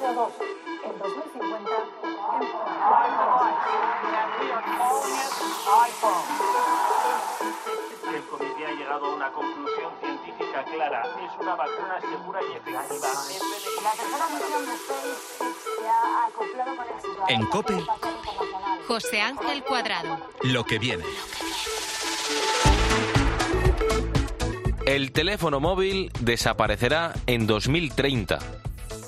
[0.00, 0.67] Gracias.
[8.14, 11.02] El comité ha llegado a una conclusión científica clara.
[11.02, 13.08] Es una vacuna segura y efectiva.
[13.82, 15.18] La tercera misión de SpaceX
[15.78, 17.24] se ha acoplado con éxito.
[17.28, 17.84] En COPE,
[18.86, 20.18] José Ángel Cuadrado.
[20.42, 21.04] lo que viene.
[24.86, 28.38] El teléfono móvil desaparecerá en 2030.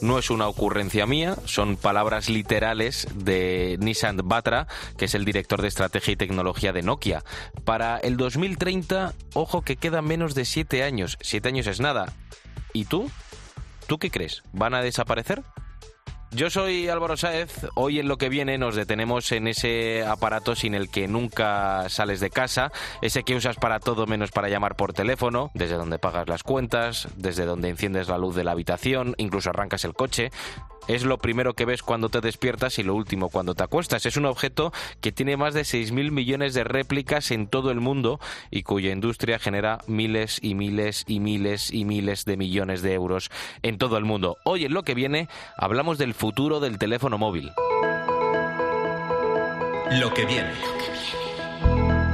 [0.01, 5.61] No es una ocurrencia mía, son palabras literales de Nishant Batra, que es el director
[5.61, 7.23] de estrategia y tecnología de Nokia.
[7.65, 11.19] Para el 2030, ojo que quedan menos de siete años.
[11.21, 12.15] Siete años es nada.
[12.73, 13.11] ¿Y tú?
[13.87, 14.43] ¿Tú qué crees?
[14.53, 15.43] ¿Van a desaparecer?
[16.33, 17.67] Yo soy Álvaro Sáez.
[17.75, 22.21] Hoy en lo que viene nos detenemos en ese aparato sin el que nunca sales
[22.21, 22.71] de casa,
[23.03, 27.09] ese que usas para todo menos para llamar por teléfono, desde donde pagas las cuentas,
[27.17, 30.31] desde donde enciendes la luz de la habitación, incluso arrancas el coche.
[30.89, 34.07] Es lo primero que ves cuando te despiertas y lo último cuando te acuestas.
[34.07, 38.19] Es un objeto que tiene más de 6.000 millones de réplicas en todo el mundo
[38.51, 43.31] y cuya industria genera miles y miles y miles y miles de millones de euros
[43.63, 44.39] en todo el mundo.
[44.45, 47.51] Hoy en lo que viene hablamos del futuro del teléfono móvil.
[49.93, 50.51] Lo que viene.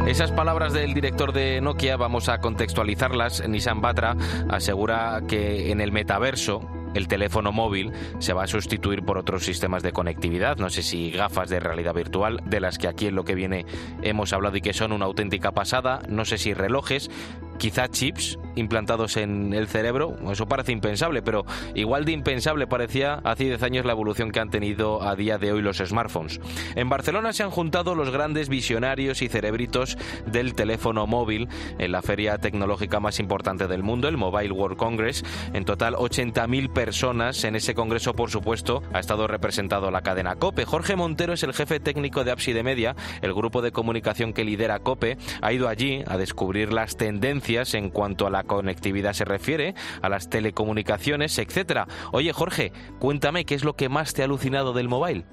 [0.06, 3.48] Esas palabras del director de Nokia vamos a contextualizarlas.
[3.48, 4.16] Nissan Batra
[4.48, 6.60] asegura que en el metaverso
[6.94, 11.10] el teléfono móvil se va a sustituir por otros sistemas de conectividad, no sé si
[11.10, 13.66] gafas de realidad virtual, de las que aquí en lo que viene
[14.02, 17.10] hemos hablado y que son una auténtica pasada, no sé si relojes,
[17.56, 21.44] quizá chips implantados en el cerebro, eso parece impensable, pero
[21.74, 25.52] igual de impensable parecía hace 10 años la evolución que han tenido a día de
[25.52, 26.40] hoy los smartphones.
[26.74, 32.02] En Barcelona se han juntado los grandes visionarios y cerebritos del teléfono móvil en la
[32.02, 35.22] feria tecnológica más importante del mundo, el Mobile World Congress.
[35.52, 37.44] En total, 80.000 personas.
[37.44, 40.64] En ese congreso, por supuesto, ha estado representado la cadena COPE.
[40.64, 44.44] Jorge Montero es el jefe técnico de Apsi de Media, el grupo de comunicación que
[44.44, 45.18] lidera COPE.
[45.42, 50.08] Ha ido allí a descubrir las tendencias en cuanto a la conectividad se refiere, a
[50.08, 51.86] las telecomunicaciones, etcétera.
[52.12, 55.24] Oye, Jorge, cuéntame qué es lo que más te ha alucinado del mobile.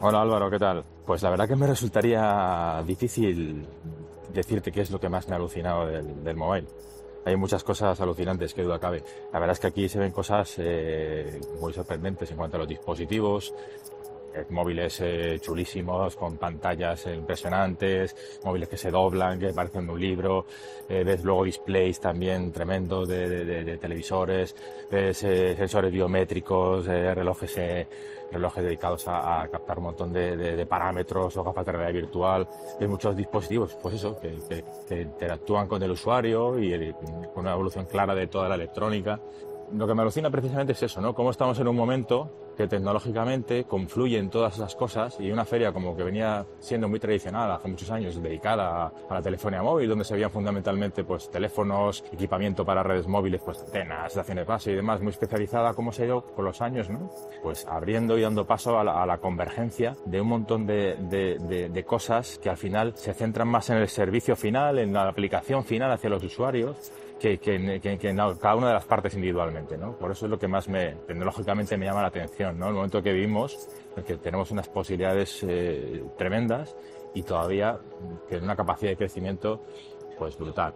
[0.00, 0.84] Hola Álvaro, ¿qué tal?
[1.06, 3.66] Pues la verdad que me resultaría difícil
[4.34, 6.66] decirte qué es lo que más me ha alucinado del, del mobile.
[7.24, 9.02] Hay muchas cosas alucinantes, que duda cabe.
[9.32, 12.68] La verdad es que aquí se ven cosas eh, muy sorprendentes en cuanto a los
[12.68, 13.52] dispositivos,
[14.50, 20.46] móviles eh, chulísimos, con pantallas eh, impresionantes, móviles que se doblan, que parecen un libro,
[20.88, 24.54] eh, ves luego displays también tremendos de, de- de- de televisores,
[24.90, 27.86] ves eh, sensores biométricos, eh, relojes, eh,
[28.32, 32.48] relojes dedicados a, a captar un montón de parámetros o gafas de realidad virtual,
[32.80, 36.94] ves muchos dispositivos, pues eso, que, que- que interactúan con el usuario y el-
[37.32, 39.20] con una evolución clara de toda la electrónica.
[39.72, 41.12] Lo que me alucina precisamente es eso, ¿no?
[41.14, 45.96] Cómo estamos en un momento que tecnológicamente confluyen todas esas cosas y una feria como
[45.96, 50.14] que venía siendo muy tradicional hace muchos años, dedicada a, la telefonía móvil, donde se
[50.14, 55.10] veían fundamentalmente pues teléfonos, equipamiento para redes móviles, pues antenas, estaciones base y demás, muy
[55.10, 56.88] especializada, cómo se ha ido con los años.
[57.42, 62.56] Pues abriendo y dando paso a la, convergencia de un montón de cosas que al
[62.56, 66.92] final se centran más en el servicio final, en la aplicación final hacia los usuarios,
[67.20, 69.96] que, que- que- que en cada una de las partes individualmente, ¿no?
[69.96, 72.68] Por eso es lo que más me, tecnológicamente me llama la atención, ¿no?
[72.68, 76.76] El momento que vivimos, en que tenemos unas posibilidades eh, tremendas
[77.14, 77.78] y todavía
[78.28, 79.62] que una capacidad de crecimiento,
[80.18, 80.74] pues brutal.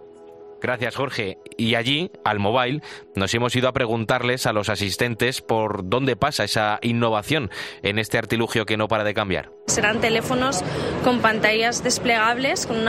[0.61, 1.39] Gracias, Jorge.
[1.57, 2.83] Y allí, al mobile,
[3.15, 7.51] nos hemos ido a preguntarles a los asistentes por dónde pasa esa innovación
[7.83, 9.51] en este artilugio que no para de cambiar.
[9.67, 10.63] Serán teléfonos
[11.05, 12.89] con pantallas desplegables, con un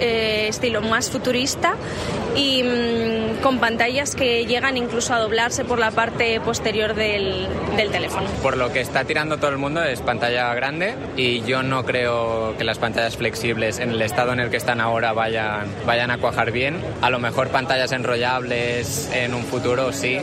[0.00, 1.76] estilo más futurista
[2.34, 7.90] y mm, con pantallas que llegan incluso a doblarse por la parte posterior del, del
[7.90, 8.28] teléfono.
[8.42, 12.56] Por lo que está tirando todo el mundo es pantalla grande y yo no creo
[12.56, 16.18] que las pantallas flexibles en el estado en el que están ahora vayan, vayan a
[16.18, 16.76] cuajar bien.
[17.02, 20.18] A lo mejor pantallas enrollables en un futuro sí,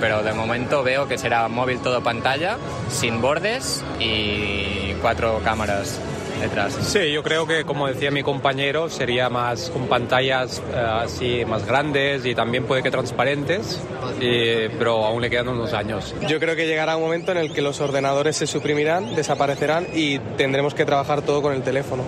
[0.00, 2.56] pero de momento veo que será móvil todo pantalla,
[2.90, 6.00] sin bordes y cuatro cámaras
[6.40, 6.72] detrás.
[6.82, 11.66] Sí, yo creo que, como decía mi compañero, sería más con pantallas eh, así más
[11.66, 13.80] grandes y también puede que transparentes,
[14.20, 16.14] y- pero aún le quedan unos años.
[16.28, 20.18] Yo creo que llegará un momento en el que los ordenadores se suprimirán, desaparecerán y
[20.36, 22.02] tendremos que trabajar todo con el teléfono.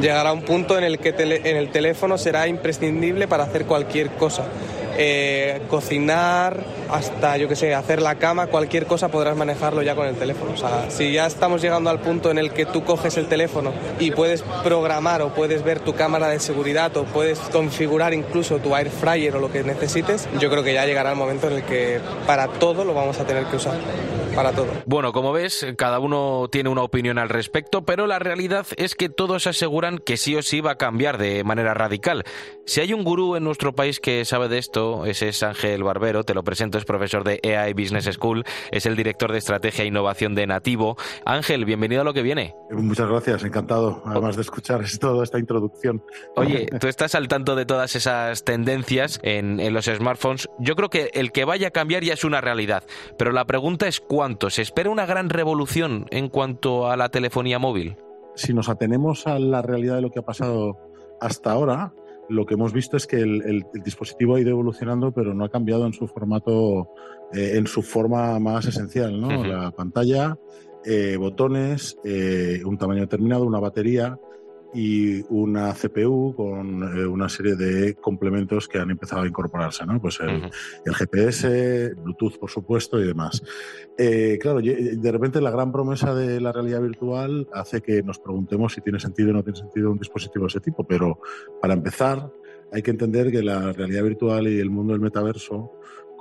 [0.00, 4.10] Llegará un punto en el que tele- en el teléfono será imprescindible para hacer cualquier
[4.10, 4.44] cosa.
[4.96, 10.06] Eh, cocinar, hasta yo que sé, hacer la cama, cualquier cosa podrás manejarlo ya con
[10.06, 10.52] el teléfono.
[10.88, 14.42] Si ya estamos llegando al punto en el que tú coges el teléfono y puedes
[14.62, 19.36] programar o puedes ver tu cámara de seguridad o puedes configurar incluso tu air fryer
[19.36, 22.48] o lo que necesites, yo creo que ya llegará el momento en el que para
[22.48, 23.78] todo lo vamos a tener que usar.
[24.34, 24.68] Para todo.
[24.86, 29.10] Bueno, como ves, cada uno tiene una opinión al respecto, pero la realidad es que
[29.10, 32.24] todos aseguran que sí o sí va a cambiar de manera radical.
[32.64, 36.24] Si hay un gurú en nuestro país que sabe de esto, ese es Ángel Barbero,
[36.24, 39.88] te lo presento, es profesor de EAI Business School, es el director de estrategia e
[39.88, 40.96] innovación de Nativo.
[41.26, 42.54] Ángel, bienvenido a lo que viene.
[42.70, 46.02] Muchas gracias, encantado, además de escuchar toda esta introducción.
[46.36, 50.48] Oye, tú estás al tanto de todas esas tendencias en, en los smartphones.
[50.58, 52.84] Yo creo que el que vaya a cambiar ya es una realidad,
[53.18, 54.00] pero la pregunta es
[54.50, 57.96] ¿Se espera una gran revolución en cuanto a la telefonía móvil?
[58.34, 60.78] Si nos atenemos a la realidad de lo que ha pasado
[61.20, 61.92] hasta ahora,
[62.28, 65.44] lo que hemos visto es que el, el- el dispositivo ha ido evolucionando, pero no
[65.44, 66.88] ha cambiado en su formato,
[67.32, 69.28] eh, en su forma más esencial, ¿no?
[69.44, 70.38] La pantalla,
[70.84, 74.18] eh, botones, eh, un tamaño determinado, una batería
[74.74, 80.00] y una CPU con eh, una serie de complementos que han empezado a incorporarse, ¿no?
[80.00, 80.50] Pues el,
[80.84, 83.42] el GPS, Bluetooth, por supuesto, y demás.
[83.98, 88.72] Eh, claro, de repente la gran promesa de la realidad virtual hace que nos preguntemos
[88.72, 91.20] si tiene sentido o no tiene sentido un dispositivo de ese tipo, pero
[91.60, 92.30] para empezar
[92.72, 95.72] hay que entender que la realidad virtual y el mundo del metaverso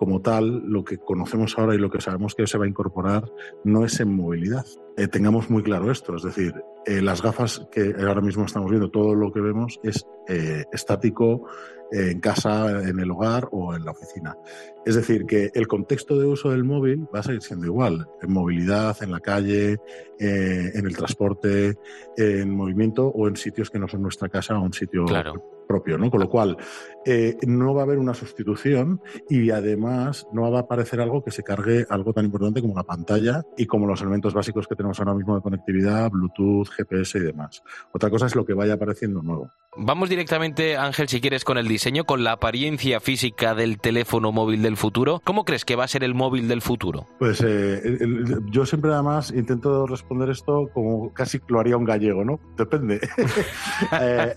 [0.01, 3.31] como tal, lo que conocemos ahora y lo que sabemos que se va a incorporar
[3.63, 4.65] no es en movilidad.
[4.97, 6.55] Eh, tengamos muy claro esto, es decir,
[6.87, 11.45] eh, las gafas que ahora mismo estamos viendo, todo lo que vemos es eh, estático
[11.91, 14.35] en casa, en el hogar o en la oficina.
[14.87, 18.33] Es decir, que el contexto de uso del móvil va a seguir siendo igual, en
[18.33, 19.77] movilidad, en la calle,
[20.17, 21.77] en el transporte,
[22.17, 25.05] en movimiento o en sitios que no son nuestra casa o un sitio
[25.67, 26.09] propio, ¿no?
[26.11, 26.57] Con lo cual,
[27.05, 31.31] eh, no va a haber una sustitución y además no va a aparecer algo que
[31.31, 34.99] se cargue algo tan importante como la pantalla y como los elementos básicos que tenemos
[34.99, 37.63] ahora mismo de conectividad, Bluetooth, GPS y demás.
[37.93, 39.49] Otra cosa es lo que vaya apareciendo nuevo.
[39.77, 44.61] Vamos directamente, Ángel, si quieres, con el diseño, con la apariencia física del teléfono móvil
[44.61, 45.21] del futuro.
[45.23, 47.07] ¿Cómo crees que va a ser el móvil del futuro?
[47.19, 51.85] Pues eh, el- el- yo siempre además intento responder esto como casi lo haría un
[51.85, 52.39] gallego, ¿no?
[52.57, 52.99] Depende.
[54.01, 54.33] Eh,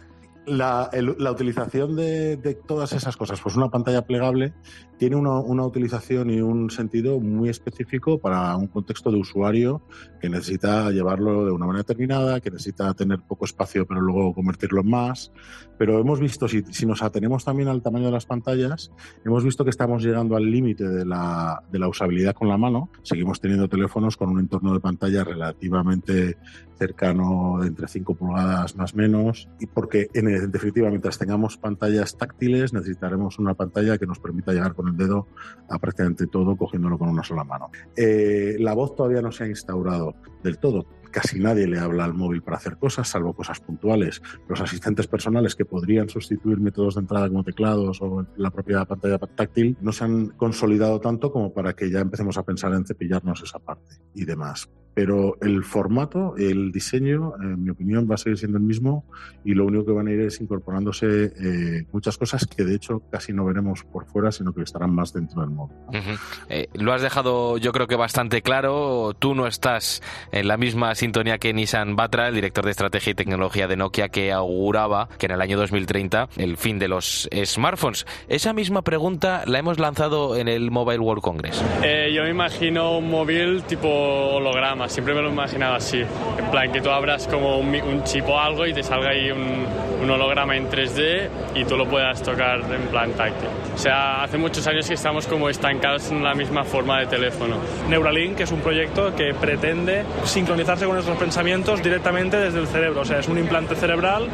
[0.47, 2.37] la, el- utilización de,
[2.67, 4.53] todas esas cosas, pues una pantalla plegable
[4.99, 9.83] tiene una, una utilización y un sentido muy específico para un contexto de usuario
[10.21, 14.81] que necesita llevarlo de una manera determinada, que necesita tener poco espacio pero luego convertirlo
[14.83, 15.33] en más.
[15.77, 18.93] Pero hemos visto, si, si nos atenemos también al tamaño de las pantallas,
[19.25, 22.91] hemos visto que estamos llegando al límite de la, de la usabilidad con la mano.
[23.03, 26.37] Seguimos teniendo teléfonos con un entorno de pantalla relativamente
[26.79, 32.17] cercano, entre 5 pulgadas más o menos, y porque en, en definitiva, mientras tengamos pantallas
[32.17, 35.29] táctiles, necesitaremos una pantalla que nos permita llegar con el dedo
[35.69, 37.71] a prácticamente todo, cogiéndolo con una sola mano.
[37.97, 40.87] Eh, la voz todavía no se ha instaurado del todo.
[41.11, 44.21] Casi nadie le habla al móvil para hacer cosas, salvo cosas puntuales.
[44.49, 49.19] Los asistentes personales que podrían sustituir métodos de entrada como teclados o la propia pantalla
[49.19, 53.43] táctil no se han consolidado tanto como para que ya empecemos a pensar en cepillarnos
[53.43, 54.69] esa parte y demás.
[54.95, 59.05] Pero el formato, el diseño, en mi opinión, va a seguir siendo el mismo
[59.45, 63.03] y lo único que van a ir es incorporándose eh, muchas cosas que de hecho
[63.11, 65.77] casi no veremos por fuera, sino que estarán más dentro del móvil.
[65.89, 66.19] Ujú.
[66.49, 69.13] Eh, lo has dejado yo creo que bastante claro.
[69.19, 73.15] Tú no estás en la misma sintonía que Nissan Batra, el director de estrategia y
[73.15, 78.07] tecnología de Nokia, que auguraba que en el año 2030 el fin de los smartphones.
[78.29, 81.65] Esa misma pregunta la hemos lanzado en el Mobile World Congress.
[81.83, 86.01] Eh, yo me imagino un móvil tipo holograma, siempre me lo he imaginado así.
[86.01, 89.31] En plan, que tú abras como un, un chip o algo y te salga ahí
[89.31, 89.67] un,
[90.03, 93.49] un holograma en 3D y tú lo puedas tocar en plan táctil.
[93.75, 97.57] O sea, hace muchos años que estamos como estancados en la misma forma de teléfono.
[97.89, 103.01] Neuralink es un proyecto que pretende sincronizarse con nuestros pensamientos directamente desde el cerebro.
[103.01, 104.29] O sea, es un implante cerebral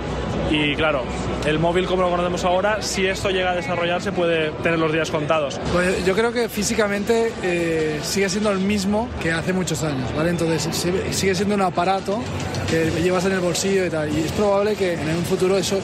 [0.51, 1.05] Y claro,
[1.47, 5.11] el móvil como lo conocemos ahora, si esto llega a desarrollarse, puede tener los días
[5.11, 5.61] contados.
[5.73, 10.31] Pues yo creo que físicamente eh, sigue siendo el mismo que hace muchos años, ¿vale?
[10.31, 10.69] Entonces
[11.13, 12.21] sigue siendo un aparato
[12.69, 14.13] que llevas en el bolsillo y tal.
[14.13, 15.79] Y es probable que en un futuro eso,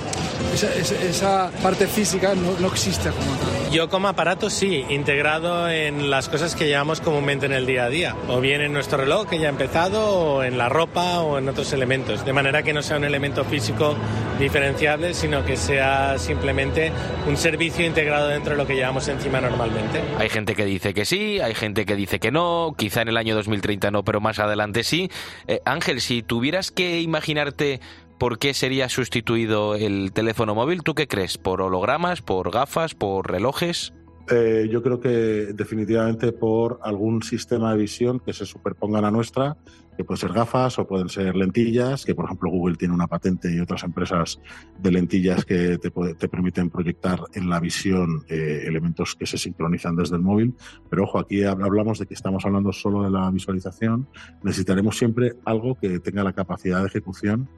[0.52, 0.68] esa,
[1.04, 3.70] esa parte física no, no exista como tal.
[3.70, 7.88] Yo como aparato sí, integrado en las cosas que llevamos comúnmente en el día a
[7.88, 11.38] día, o bien en nuestro reloj que ya ha empezado, o en la ropa o
[11.38, 13.96] en otros elementos, de manera que no sea un elemento físico
[14.38, 16.92] diferenciable, sino que sea simplemente
[17.26, 20.02] un servicio integrado dentro de lo que llevamos encima normalmente.
[20.18, 23.16] Hay gente que dice que sí, hay gente que dice que no, quizá en el
[23.16, 25.10] año 2030 no, pero más adelante sí.
[25.46, 27.80] Eh, Ángel, si tuvieras que imaginarte
[28.18, 31.38] por qué sería sustituido el teléfono móvil, ¿tú qué crees?
[31.38, 33.92] ¿Por hologramas, por gafas, por relojes?
[34.28, 39.56] Eh, yo creo que definitivamente por algún sistema de visión que se superponga a nuestra,
[39.96, 43.54] que puede ser gafas o pueden ser lentillas, que por ejemplo Google tiene una patente
[43.54, 44.40] y otras empresas
[44.78, 49.96] de lentillas que te, te permiten proyectar en la visión eh, elementos que se sincronizan
[49.96, 50.54] desde el móvil.
[50.90, 54.08] Pero ojo, aquí hablamos de que estamos hablando solo de la visualización.
[54.42, 57.48] Necesitaremos siempre algo que tenga la capacidad de ejecución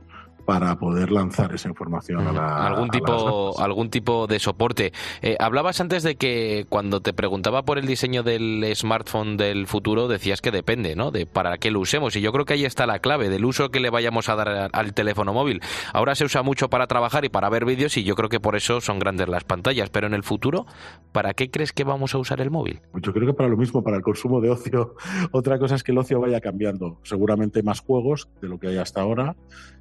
[0.48, 4.94] para poder lanzar esa información a la algún tipo algún tipo de soporte.
[5.20, 10.08] Eh, hablabas antes de que cuando te preguntaba por el diseño del smartphone del futuro
[10.08, 12.16] decías que depende no de para qué lo usemos.
[12.16, 14.70] Y yo creo que ahí está la clave del uso que le vayamos a dar
[14.72, 15.60] al teléfono móvil.
[15.92, 18.56] Ahora se usa mucho para trabajar y para ver vídeos y yo creo que por
[18.56, 19.90] eso son grandes las pantallas.
[19.90, 20.64] Pero en el futuro
[21.12, 23.58] para qué crees que vamos a usar el móvil pues yo creo que para lo
[23.58, 24.94] mismo para el consumo de ocio.
[25.30, 27.00] Otra cosa es que el ocio vaya cambiando.
[27.02, 29.36] Seguramente más juegos de lo que hay hasta ahora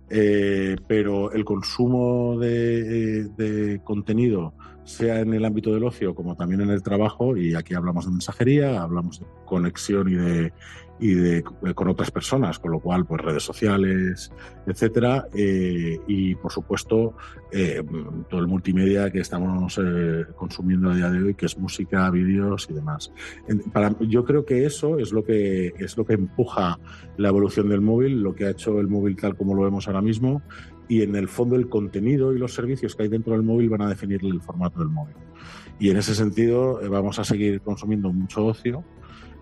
[0.09, 6.69] eh, pero el consumo de, contenido, sea en el ámbito del ocio como también en
[6.69, 10.53] el trabajo, y aquí hablamos de mensajería, hablamos de conexión y de,
[10.99, 14.31] y de, con otras personas, con lo cual, pues redes sociales,
[14.65, 17.15] etcétera, eh, y por supuesto
[17.51, 17.83] eh,
[18.29, 22.67] todo el multimedia que estamos eh, consumiendo a día de hoy, que es música, vídeos
[22.69, 23.11] y demás.
[23.71, 26.79] para, yo creo que eso es lo que es lo que empuja
[27.17, 30.01] la evolución del móvil, lo que ha hecho el móvil tal como lo vemos ahora
[30.01, 30.41] mismo,
[30.87, 33.81] y en el fondo el contenido y los servicios que hay dentro del móvil van
[33.81, 35.15] a definir el formato del móvil.
[35.79, 38.83] Y en ese sentido vamos a seguir consumiendo mucho ocio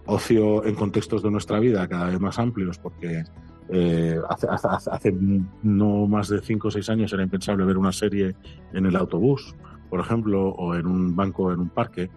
[0.05, 3.23] ocio en contextos de nuestra vida cada vez más amplios, porque
[3.69, 5.15] eh, hace, hace,
[5.63, 8.35] no más de cinco o seis años era impensable ver una serie
[8.73, 9.55] en el autobús,
[9.89, 12.09] por ejemplo, o en un banco, en un parque,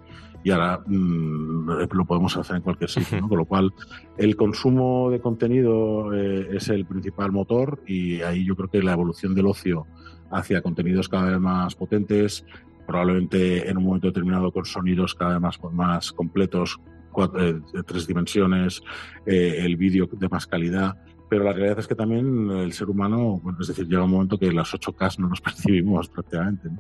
[0.45, 3.73] y ahora mm, lo podemos hacer en cualquier sitio, con lo cual
[4.17, 8.93] el consumo de contenido eh, es el principal motor y ahí yo creo que la
[8.93, 9.87] evolución del ocio
[10.31, 12.45] hacia contenidos cada vez más potentes,
[12.87, 16.81] probablemente en un momento determinado con sonidos cada vez más, más completos,
[17.25, 18.83] eh, tres dimensiones,
[19.27, 20.97] eh, el vídeo de más calidad.
[21.29, 24.39] Pero la realidad es que también el ser humano, bueno, es decir, llega un momento
[24.39, 26.71] que las 8K no nos percibimos prácticamente.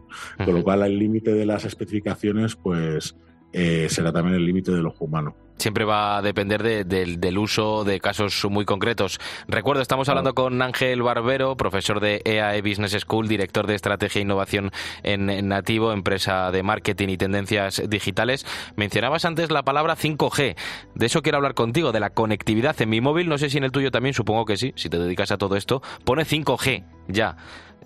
[0.43, 3.15] Con lo cual, el límite de las especificaciones, pues
[3.53, 8.01] eh, será también el límite del ojo humano siempre va a depender del uso de
[8.01, 9.19] casos muy concretos.
[9.49, 14.23] Recuerdo, estamos hablando con Ángel Barbero, profesor de EAE Business School, director de Estrategia e
[14.23, 14.71] Innovación
[15.03, 18.47] en Nativo, empresa de marketing y tendencias digitales.
[18.77, 20.57] Mencionabas antes la palabra 5G.
[20.95, 23.29] De eso quiero hablar contigo, de la conectividad en mi móvil.
[23.29, 25.57] No sé si en el tuyo también, supongo que sí, si te dedicas a todo
[25.57, 25.83] esto.
[26.05, 27.37] Pone 5G, ya.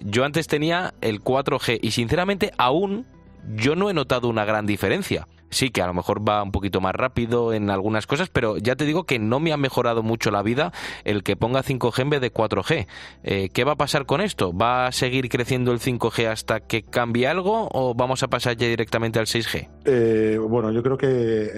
[0.00, 3.06] Yo antes tenía el 4G y sinceramente aún
[3.54, 6.80] yo no he notado una gran diferencia sí que a lo mejor va un poquito
[6.80, 10.30] más rápido en algunas cosas, pero ya te digo que no me ha mejorado mucho
[10.30, 10.72] la vida
[11.04, 12.86] el que ponga 5G en vez de 4G.
[13.22, 14.52] Eh, ¿Qué va a pasar con esto?
[14.52, 18.66] ¿Va a seguir creciendo el 5G hasta que cambie algo o vamos a pasar ya
[18.66, 19.68] directamente al 6G?
[19.84, 21.50] Eh, bueno, yo creo que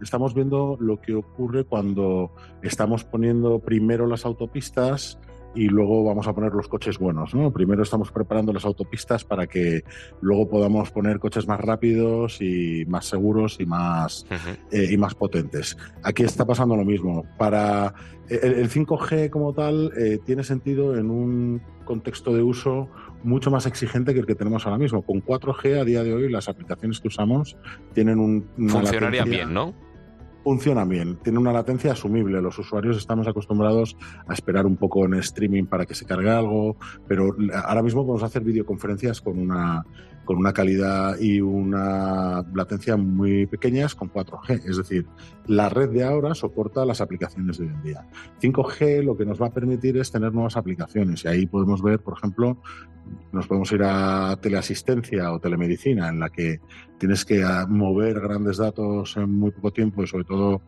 [0.00, 5.18] estamos viendo lo que ocurre cuando estamos poniendo primero las autopistas
[5.54, 7.34] y luego vamos a poner los coches buenos.
[7.34, 7.52] ¿no?
[7.52, 9.84] Primero estamos preparando las autopistas para que
[10.20, 14.26] luego podamos poner coches más rápidos y más seguros y más,
[14.70, 15.76] eh, y más potentes.
[16.02, 17.24] Aquí está pasando lo mismo.
[17.38, 17.94] Para
[18.28, 22.88] el, 5G como tal eh, tiene sentido en un contexto de uso
[23.22, 25.02] mucho más exigente que el que tenemos ahora mismo.
[25.02, 27.56] Con 4G a día de hoy las aplicaciones que usamos
[27.94, 28.46] tienen un...
[28.68, 29.74] Funcionaría bien, ¿no?
[30.46, 32.40] Funcionan bien, tiene una latencia asumible.
[32.40, 33.96] Los usuarios estamos acostumbrados
[34.28, 36.76] a esperar un poco en streaming para que se cargue algo,
[37.08, 37.34] pero
[37.64, 39.84] ahora mismo podemos hacer videoconferencias con una
[40.24, 44.68] con una calidad y una latencia muy pequeñas con 4G.
[44.68, 45.06] Es decir,
[45.46, 48.06] la red de ahora soporta las aplicaciones de hoy en día.
[48.42, 52.00] 5G lo que nos va a permitir es tener nuevas aplicaciones y ahí podemos ver,
[52.00, 52.58] por ejemplo,
[53.32, 56.60] nos podemos ir a teleasistencia o telemedicina en la que
[56.98, 60.62] tienes que mover grandes datos en muy poco tiempo y sobre todo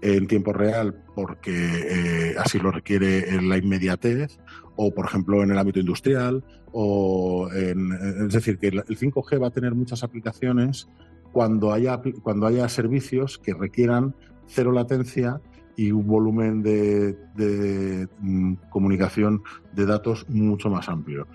[0.00, 4.38] en tiempo real porque eh, así lo requiere la inmediatez,
[4.76, 7.92] o por ejemplo en el ámbito industrial, o en,
[8.26, 10.88] es decir, que el 5G va a tener muchas aplicaciones
[11.30, 14.14] cuando haya, cuando haya servicios que requieran
[14.46, 15.40] cero latencia
[15.76, 21.26] y un volumen de, mm, comunicación de datos mucho más amplio.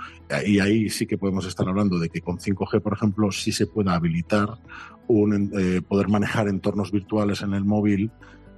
[0.46, 3.68] Y ahí sí que podemos estar hablando de que con 5G, por ejemplo, sí se
[3.68, 4.50] puede habilitar
[5.08, 8.12] un, eh, poder manejar entornos virtuales en el móvil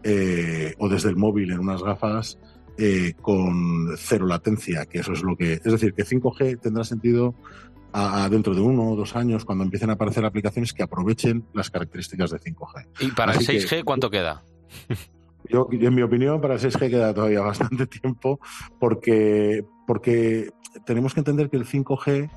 [0.03, 2.39] eh, o desde el móvil en unas gafas
[2.77, 5.53] eh, con cero latencia, que eso es lo que...
[5.53, 7.35] Es decir, que 5G tendrá sentido
[8.29, 12.29] dentro de uno o dos años cuando empiecen a aparecer aplicaciones que aprovechen las características
[12.29, 12.85] de 5G.
[12.99, 14.43] ¿Y para el 6G cuánto queda?
[15.49, 18.39] Yo, en mi opinión, para 6G queda todavía bastante tiempo
[18.79, 20.49] porque, porque
[20.85, 22.29] tenemos que entender que el 5G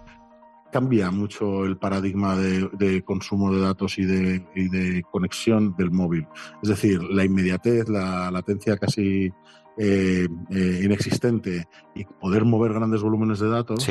[0.72, 6.26] cambia mucho el paradigma de, consumo de datos y de, y de, conexión del móvil.
[6.62, 9.30] Es decir, la inmediatez, la latencia casi
[9.76, 13.86] eh, eh, inexistente y poder mover grandes volúmenes de datos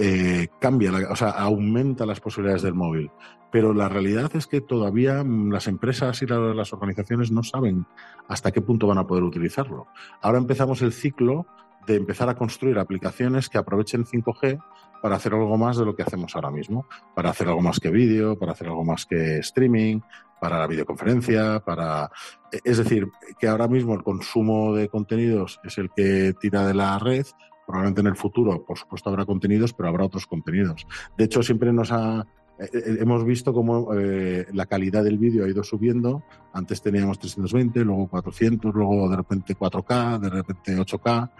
[0.00, 3.10] eh, cambia, o sea, aumenta las posibilidades del móvil.
[3.50, 7.84] Pero la realidad es que todavía mm, las empresas y las organizaciones no saben
[8.28, 9.88] hasta qué punto van a poder utilizarlo.
[10.22, 11.46] Ahora empezamos el ciclo
[11.88, 14.62] de empezar a construir aplicaciones que aprovechen 5G
[15.02, 17.90] para hacer algo más de lo que hacemos ahora mismo, para hacer algo más que
[17.90, 20.00] vídeo, para hacer algo más que streaming,
[20.40, 22.10] para la videoconferencia, para...
[22.64, 26.98] Es decir, que ahora mismo el consumo de contenidos es el que tira de la
[26.98, 27.26] red,
[27.68, 30.86] probablemente en el futuro, por supuesto, habrá contenidos, pero habrá otros contenidos.
[31.18, 32.26] De hecho, siempre nos ha
[32.58, 36.22] eh, eh, hemos visto cómo eh, la calidad del vídeo ha ido subiendo.
[36.54, 41.30] Antes teníamos 320, luego 400, luego de repente 4K, de repente 8K.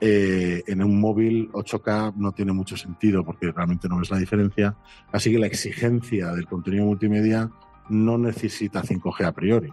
[0.00, 4.76] en un móvil 8K no tiene mucho sentido porque realmente no ves la diferencia.
[5.12, 7.48] Así que la exigencia del contenido multimedia
[7.88, 9.72] no necesita 5G a priori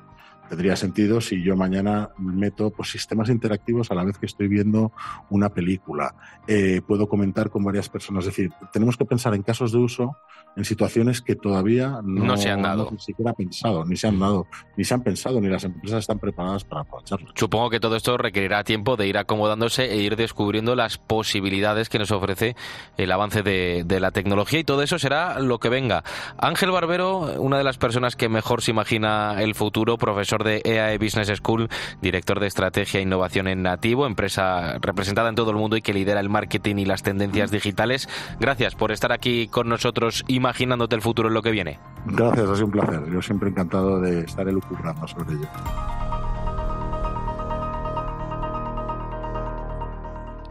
[0.50, 4.92] tendría sentido si yo mañana meto pues, sistemas interactivos a la vez que estoy viendo
[5.30, 6.16] una película.
[6.48, 8.26] Eh, puedo comentar con varias personas.
[8.26, 10.18] Es decir, tenemos que pensar en casos de uso
[10.56, 12.90] en situaciones que todavía no, se han dado.
[12.92, 14.46] ni siquiera pensado, ni se han dado,
[14.78, 17.32] ni se han pensado, ni las empresas están preparadas para aprovecharlo.
[17.36, 21.98] Supongo que todo esto requerirá tiempo de ir acomodándose e ir descubriendo las posibilidades que
[21.98, 22.56] nos ofrece
[22.98, 26.04] el avance de, de la tecnología y todo eso será lo que venga.
[26.38, 30.98] Ángel Barbero, una de las personas que mejor se imagina el futuro, profesor de EAE
[30.98, 31.70] Business School,
[32.02, 35.94] director de estrategia e innovación en Nativo, empresa representada en todo el mundo y que
[35.94, 38.10] lidera el marketing y las tendencias digitales.
[38.40, 41.80] Gracias por estar aquí con nosotros imaginándote el futuro en lo que viene.
[42.06, 43.02] Gracias, ha sido un placer.
[43.12, 45.48] Yo siempre encantado de estar elucubrando sobre ello.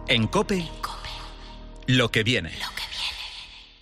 [0.08, 0.68] En COPE,
[1.86, 2.50] lo que viene.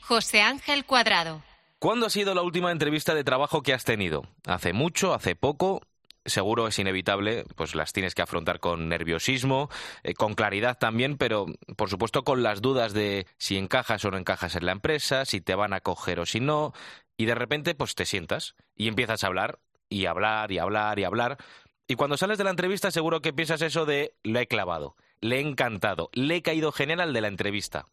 [0.03, 1.43] José Ángel Cuadrado.
[1.79, 4.25] ¿Cuándo ha sido la última entrevista de trabajo que has tenido?
[4.47, 5.15] ¿Hace mucho?
[5.15, 5.81] ¿Hace poco?
[6.25, 9.69] Seguro es inevitable, pues las tienes que afrontar con nerviosismo,
[10.03, 14.19] eh, con claridad también, pero por supuesto con las dudas de si encajas o no
[14.19, 16.73] encajas en la empresa, si te van a coger o si no,
[17.17, 21.05] y de repente pues te sientas y empiezas a hablar y hablar y hablar y
[21.05, 21.39] hablar.
[21.87, 25.37] Y cuando sales de la entrevista seguro que piensas eso de le he clavado, le
[25.37, 27.87] he encantado, le he caído genial al de la entrevista.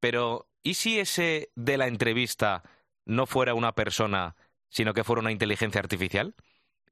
[0.00, 2.64] Pero, ¿y si ese de la entrevista
[3.04, 4.34] no fuera una persona,
[4.68, 6.34] sino que fuera una inteligencia artificial?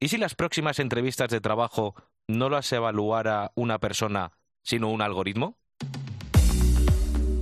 [0.01, 1.95] ¿Y si las próximas entrevistas de trabajo
[2.27, 4.31] no las evaluara una persona,
[4.63, 5.57] sino un algoritmo?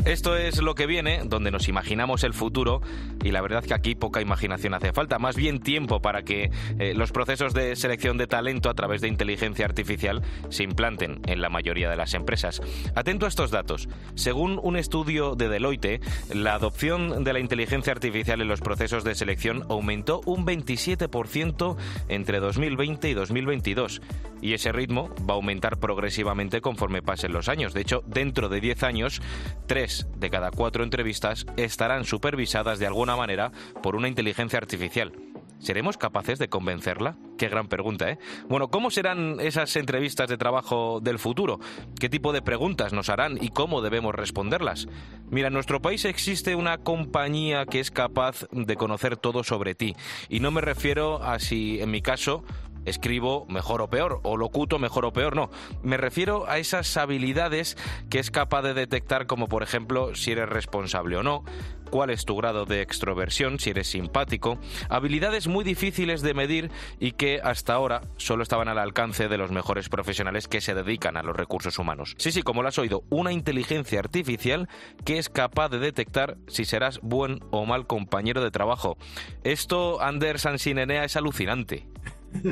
[0.05, 2.81] Esto es lo que viene, donde nos imaginamos el futuro
[3.21, 6.93] y la verdad que aquí poca imaginación hace falta, más bien tiempo para que eh,
[6.95, 11.49] los procesos de selección de talento a través de inteligencia artificial se implanten en la
[11.49, 12.61] mayoría de las empresas.
[12.95, 13.89] Atento a estos datos.
[14.15, 16.01] Según un estudio de Deloitte,
[16.33, 21.75] la adopción de la inteligencia artificial en los procesos de selección aumentó un 27%
[22.07, 24.01] entre 2020 y 2022
[24.41, 27.73] y ese ritmo va a aumentar progresivamente conforme pasen los años.
[27.73, 29.21] De hecho, dentro de 10 años,
[29.67, 35.13] 3 de cada 4 entrevistas estarán supervisadas de alguna manera por una inteligencia artificial.
[35.59, 37.17] ¿Seremos capaces de convencerla?
[37.37, 38.17] Qué gran pregunta, ¿eh?
[38.47, 41.59] Bueno, ¿cómo serán esas entrevistas de trabajo del futuro?
[41.99, 44.87] ¿Qué tipo de preguntas nos harán y cómo debemos responderlas?
[45.29, 49.95] Mira, en nuestro país existe una compañía que es capaz de conocer todo sobre ti.
[50.29, 52.45] Y no me refiero a si, en mi caso,
[52.85, 55.49] escribo mejor o peor, o locuto mejor o peor, no.
[55.83, 57.77] Me refiero a esas habilidades
[58.09, 61.43] que es capaz de detectar, como por ejemplo si eres responsable o no,
[61.89, 67.13] cuál es tu grado de extroversión, si eres simpático, habilidades muy difíciles de medir y
[67.13, 71.23] que hasta ahora solo estaban al alcance de los mejores profesionales que se dedican a
[71.23, 72.15] los recursos humanos.
[72.17, 74.69] Sí, sí, como lo has oído, una inteligencia artificial
[75.05, 78.97] que es capaz de detectar si serás buen o mal compañero de trabajo.
[79.43, 81.87] Esto, Anders Ansinenea, es alucinante.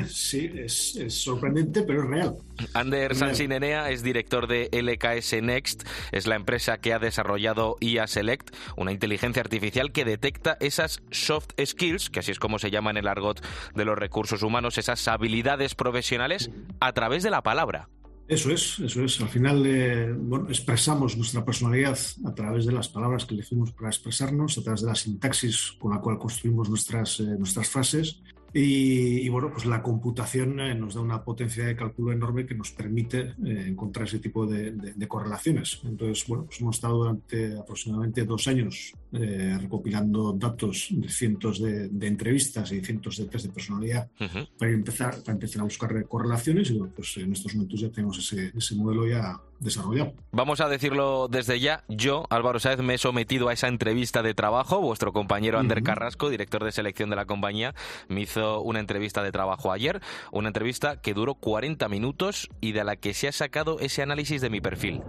[0.08, 2.36] Sí, es, es sorprendente, pero es real.
[2.74, 3.14] Ander.
[3.14, 8.92] Sansinenea es director de LKS Next, es la empresa que ha desarrollado IA Select, una
[8.92, 13.08] inteligencia artificial que detecta esas soft skills, que así es como se llama en el
[13.08, 17.88] argot de los recursos humanos, esas habilidades profesionales a través de la palabra.
[18.28, 19.18] Eso es, eso es.
[19.22, 23.88] Al final, eh, bueno, expresamos nuestra personalidad a través de las palabras que elegimos para
[23.88, 28.20] expresarnos, a través de la sintaxis con la cual construimos nuestras, eh, nuestras frases.
[28.54, 32.54] Y, y, bueno, pues la computación eh, nos da una potencia de cálculo enorme que
[32.54, 35.80] nos permite eh, encontrar ese tipo de, de- de correlaciones.
[35.84, 41.88] Entonces, bueno, pues hemos estado durante aproximadamente dos años eh, recopilando datos de cientos de,
[41.88, 44.10] de entrevistas y cientos de test de personalidad
[44.58, 48.18] para empezar, para empezar a buscar correlaciones y bueno, pues en estos momentos ya tenemos
[48.18, 50.12] ese, ese modelo ya desarrollado.
[50.32, 54.34] Vamos a decirlo desde ya, yo, Álvaro Sáez, me he sometido a esa entrevista de
[54.34, 54.80] trabajo.
[54.80, 55.82] Vuestro compañero Ander.
[55.82, 57.74] Carrasco, director de selección de la compañía,
[58.08, 60.00] me hizo una entrevista de trabajo ayer,
[60.32, 64.40] una entrevista que duró 40 minutos y de la que se ha sacado ese análisis
[64.40, 65.02] de mi perfil.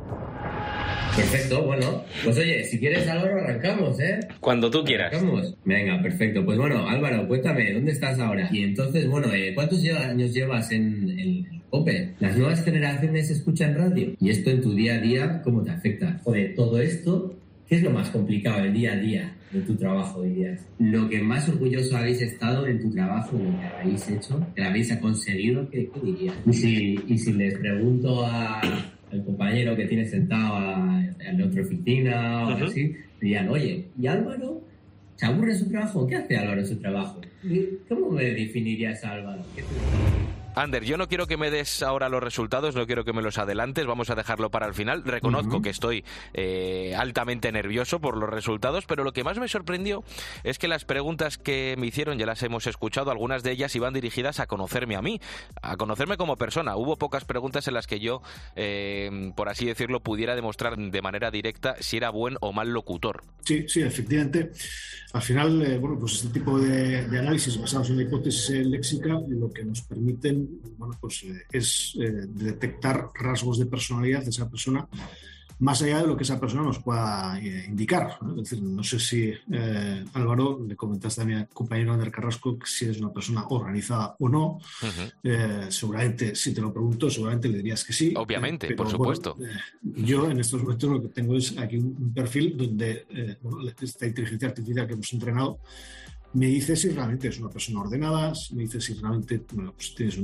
[1.16, 2.04] Perfecto, bueno.
[2.24, 4.20] Pues oye, si quieres Álvaro, arrancamos, ¿eh?
[4.40, 5.14] Cuando tú quieras.
[5.14, 5.56] Arrancamos.
[5.66, 6.46] Venga, perfecto.
[6.46, 8.50] Pues bueno, Álvaro, cuéntame, ¿dónde estás ahora?
[8.52, 12.14] Y entonces, bueno, eh, ¿cuántos años llevas en el COPE?
[12.20, 14.14] Las nuevas generaciones escuchan radio.
[14.20, 16.20] ¿Y esto en tu día a día cómo te afecta?
[16.24, 17.36] Joder, todo esto,
[17.68, 20.68] ¿qué es lo más complicado el día a día de tu trabajo, dirías?
[20.80, 24.68] Lo que más orgulloso habéis estado en tu trabajo, lo que habéis hecho, que lo
[24.68, 26.36] habéis conseguido, ¿qué, qué dirías?
[26.46, 28.62] Y si, y si les pregunto a
[29.12, 32.66] al compañero que tiene sentado la otra oficina o Ujú.
[32.66, 34.62] así, dirían, oye, ¿y Álvaro?
[35.16, 36.08] ¿Se aburre su trabajo?
[36.08, 37.20] ¿Qué hace Álvaro en su trabajo?
[37.90, 39.42] ¿Cómo me definirías a Álvaro?
[39.56, 39.68] ¿Qué te-
[40.56, 43.38] Ander, yo no quiero que me des ahora los resultados, no quiero que me los
[43.38, 45.04] adelantes, vamos a dejarlo para el final.
[45.06, 50.04] Reconozco que estoy eh, altamente nervioso por los resultados, pero lo que más me sorprendió
[50.44, 53.94] es que las preguntas que me hicieron, ya las hemos escuchado, algunas de ellas iban
[53.94, 55.22] dirigidas a conocerme a mí,
[55.62, 56.76] a conocerme como persona.
[56.76, 58.22] Hubo pocas preguntas en las que yo,
[58.56, 63.24] eh, por así decirlo, pudiera demostrar de manera directa si era buen o mal locutor.
[63.46, 64.52] Sí, sí, efectivamente.
[65.14, 69.20] Al final, eh, bueno, pues este tipo de, de análisis basados en la hipótesis léxica
[69.28, 70.39] lo que nos permiten,
[70.78, 74.88] bueno, pues eh, es eh, detectar rasgos de personalidad de esa persona
[75.60, 78.18] más allá de lo que esa persona nos pueda eh, indicar.
[78.22, 78.42] ¿no?
[78.42, 82.66] Es decir, no sé si eh, Álvaro le comentaste a mi compañero Ander Carrasco que
[82.66, 84.60] si eres una persona organizada o no.
[85.22, 88.14] Eh, seguramente, si te lo pregunto, seguramente le dirías que sí.
[88.16, 89.36] Obviamente, Eh, por pero, supuesto.
[89.36, 94.08] bueno, yo en estos momentos lo que tengo es aquí un perfil donde bueno, esta
[94.08, 95.60] inteligencia artificial que hemos entrenado
[96.34, 100.18] me dice si realmente es una persona ordenada, me dice si realmente bueno, pues tienes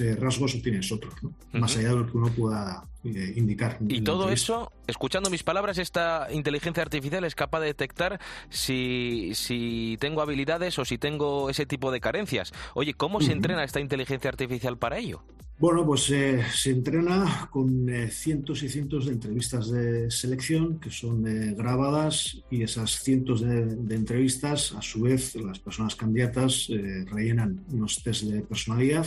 [0.00, 1.32] eh, rasgos o tienes otros, ¿no?
[1.52, 3.78] más allá de lo que uno pueda eh, indicar.
[3.88, 9.96] Y todo eso, escuchando mis palabras, esta inteligencia artificial es capaz de detectar si, si
[10.00, 12.52] tengo habilidades o si tengo ese tipo de carencias.
[12.74, 15.22] Oye, ¿cómo se entrena esta inteligencia artificial para ello?
[15.62, 20.90] Bueno, pues eh, se entrena con eh, cientos y cientos de entrevistas de selección que
[20.90, 26.66] son eh, grabadas y esas cientos de, entrevistas, a su vez, las personas candidatas
[27.06, 29.06] rellenan unos test de personalidad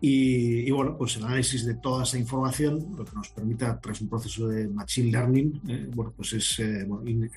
[0.00, 4.00] y, y, bueno, pues el análisis de toda esa información lo que nos permite, tras
[4.00, 5.60] un proceso de machine learning,
[5.92, 7.32] bueno, pues es bueno, ir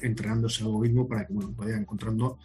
[0.61, 2.37] algoritmo para que bueno, vaya encontrando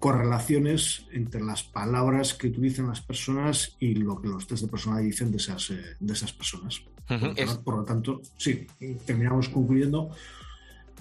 [0.00, 5.06] correlaciones entre las palabras que utilizan las personas y lo que los test de personalidad
[5.06, 6.82] dicen de esas, eh, de esas personas.
[7.64, 8.66] Por, lo tanto, sí,
[9.04, 10.10] terminamos concluyendo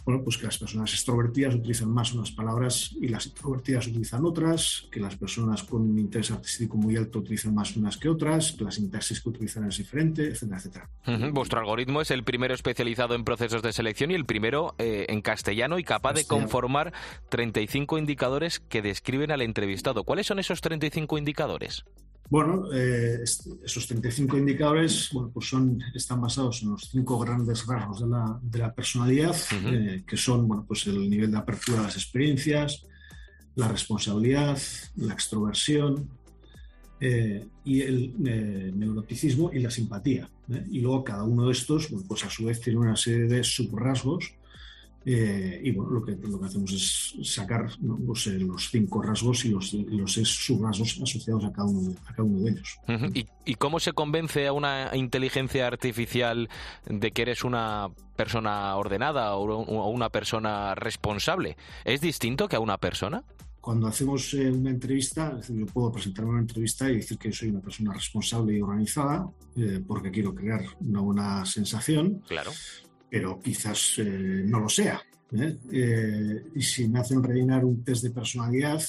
[0.09, 4.87] bueno, pues que las personas extrovertidas utilizan más unas palabras y las introvertidas utilizan otras,
[4.91, 8.63] que las personas con un interés artístico muy alto utilizan más unas que otras, que
[8.63, 10.89] la sintaxis que utilizan es diferente, etcétera, etcétera.
[11.31, 15.21] Vuestro algoritmo es el primero especializado en procesos de selección y el primero eh, en
[15.21, 16.91] castellano y capaz de conformar
[17.29, 20.05] 35 indicadores que describen al entrevistado.
[20.05, 21.85] ¿Cuáles son esos 35 indicadores?
[22.29, 28.01] Bueno, eh, esos 35 indicadores bueno, pues son, están basados en los cinco grandes rasgos
[28.01, 31.83] de la, de la personalidad, eh, que son bueno, pues el nivel de apertura a
[31.83, 32.85] las experiencias,
[33.55, 34.59] la responsabilidad,
[34.97, 36.07] la extroversión
[37.01, 40.29] eh, y el eh, neuroticismo y la simpatía.
[40.69, 43.43] Y luego cada uno de estos, bueno, pues a su vez tiene una serie de
[43.43, 44.33] subrasgos
[45.05, 47.97] eh, y bueno, lo que, lo que hacemos es sacar ¿no?
[48.05, 51.95] pues, eh, los cinco rasgos y los, los seis subrasgos asociados a cada uno de,
[52.05, 52.77] a cada uno de ellos.
[52.87, 53.05] Ujú.
[53.13, 56.49] ¿Y, y cómo se convence a una inteligencia artificial
[56.85, 61.57] de que eres una persona ordenada o o una persona responsable?
[61.85, 63.23] ¿Es distinto que a una persona?
[63.61, 67.31] Cuando hacemos eh, una entrevista, es decir, yo puedo presentarme una entrevista y decir que
[67.31, 72.51] soy una persona responsable y organizada eh, porque quiero crear una buena sensación, Claro.
[73.09, 75.01] Pero quizás eh, no lo sea.
[75.31, 75.57] ¿eh?
[75.71, 78.81] Eh, y si me hacen rellenar un test de personalidad,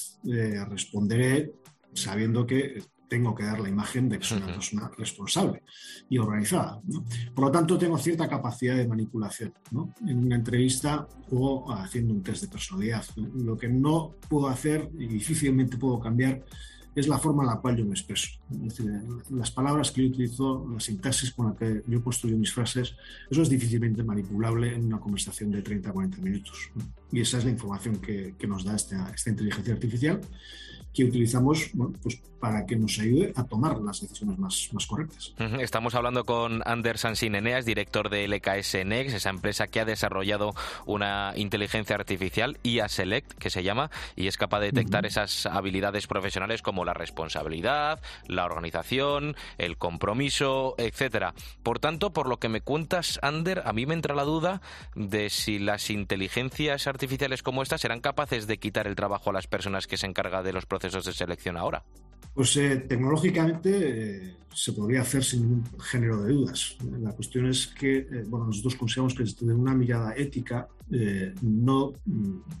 [0.69, 1.51] responderé
[1.93, 2.81] sabiendo que
[3.11, 5.63] tengo que dar la imagen de que soy una persona responsable
[6.09, 6.79] y organizada.
[6.85, 7.03] ¿no?
[7.35, 9.93] Por lo tanto, tengo cierta capacidad de manipulación ¿no?
[10.07, 13.03] en una entrevista o haciendo un test de personalidad.
[13.17, 16.41] Lo que no puedo hacer y difícilmente puedo cambiar
[16.95, 18.29] es la forma en la cual yo me expreso.
[19.29, 22.95] Las palabras que yo utilizo, la sintaxis con la que yo construyo mis frases,
[23.29, 26.71] eso es difícilmente manipulable en una conversación de 30 a 40 minutos.
[27.11, 30.21] Y esa es la información que, que nos da esta, esta inteligencia artificial
[30.93, 35.33] que utilizamos bueno, pues para que nos ayude a tomar las decisiones más, más correctas.
[35.59, 40.55] Estamos hablando con Anders Sansin Eneas, director de LKS Next, esa empresa que ha desarrollado
[40.87, 45.09] una inteligencia artificial, IA Select, que se llama, y es capaz de detectar uh -huh.
[45.09, 51.35] esas habilidades profesionales como la responsabilidad, la organización, el compromiso, etcétera.
[51.61, 54.61] Por tanto, por lo que me cuentas, Ander, a mí me entra la duda
[54.95, 59.45] de si las inteligencias artificiales como esta serán capaces de quitar el trabajo a las
[59.45, 61.83] personas que se encargan de los procesos de selección ahora.
[62.33, 66.77] Pues eh, tecnológicamente eh, se podría hacer sin ningún género de dudas.
[66.99, 70.67] La cuestión es que, eh, bueno, nosotros consideramos que desde una mirada ética
[71.41, 71.93] no,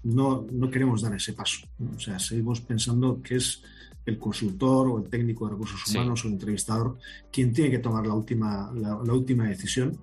[0.03, 1.67] no, no, queremos dar ese paso.
[1.93, 3.61] O sea, seguimos pensando que es
[4.05, 6.27] el consultor o el técnico de recursos humanos sí.
[6.27, 6.97] o el entrevistador
[7.29, 9.99] quien tiene que tomar la última, la, la última decisión,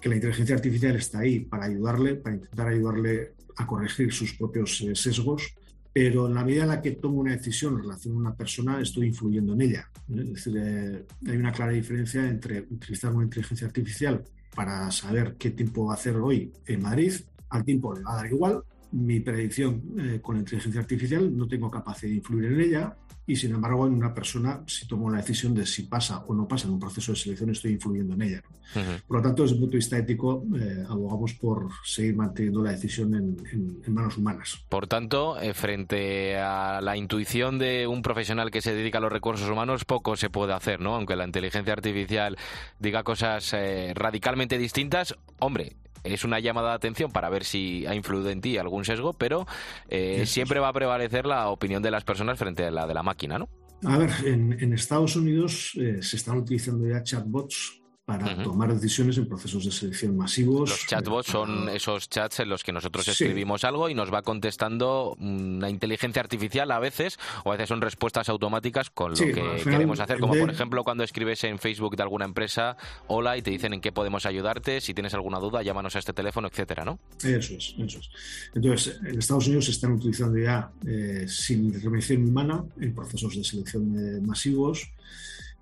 [0.00, 4.84] que la inteligencia artificial está ahí para ayudarle, para intentar ayudarle a corregir sus propios
[4.94, 5.54] sesgos
[6.00, 8.80] pero en la medida en la que tomo una decisión en relación a una persona,
[8.80, 9.90] estoy influyendo en ella.
[10.08, 14.22] Es decir, eh, hay una clara diferencia entre utilizar una inteligencia artificial
[14.54, 17.14] para saber qué tiempo va a hacer hoy en Madrid,
[17.48, 18.62] al tiempo le va a dar igual.
[18.92, 22.96] Mi predicción eh, con la inteligencia artificial no tengo capacidad de influir en ella
[23.28, 26.48] y sin embargo en una persona si tomo la decisión de si pasa o no
[26.48, 28.42] pasa en un proceso de selección estoy influyendo en ella.
[28.42, 28.80] ¿no?
[28.80, 29.02] Uh -huh.
[29.06, 32.72] Por lo tanto, desde el punto de vista ético, eh, abogamos por seguir manteniendo la
[32.72, 34.64] decisión en, en, en manos humanas.
[34.68, 39.12] Por tanto, eh, frente a la intuición de un profesional que se dedica a los
[39.12, 40.94] recursos humanos, poco se puede hacer, ¿no?
[40.94, 42.36] Aunque la inteligencia artificial
[42.78, 45.76] diga cosas eh, radicalmente distintas, hombre,
[46.12, 49.46] es una llamada de atención para ver si ha influido en ti algún sesgo, pero
[49.88, 53.02] eh, siempre va a prevalecer la opinión de las personas frente a la de la
[53.02, 53.48] máquina, ¿no?
[53.84, 58.42] A ver, en, en Estados Unidos eh, se están utilizando ya chatbots para uh -huh.
[58.42, 60.70] tomar decisiones en procesos de selección masivos.
[60.70, 65.14] Los chatbots son esos chats en los que nosotros escribimos algo y nos va contestando
[65.20, 69.34] una inteligencia artificial a veces, o a veces son respuestas automáticas con lo sí, que
[69.34, 70.20] final, queremos hacer.
[70.20, 70.40] Como de...
[70.40, 73.92] por ejemplo cuando escribes en Facebook de alguna empresa, hola, y te dicen en qué
[73.92, 76.98] podemos ayudarte, si tienes alguna duda, llámanos a este teléfono, etcétera, ¿no?
[77.22, 78.10] Eso es, eso es.
[78.54, 83.44] Entonces, en Estados Unidos se están utilizando ya eh, sin intervención humana en procesos de
[83.44, 84.88] selección eh, masivos.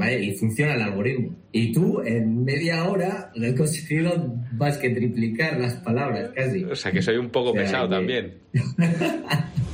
[0.00, 1.34] va, y funciona el algoritmo.
[1.52, 6.64] Y tú en media hora has conseguido más que triplicar las palabras casi.
[6.64, 7.94] O sea, que soy un poco o sea, pesado que...
[7.94, 8.34] también.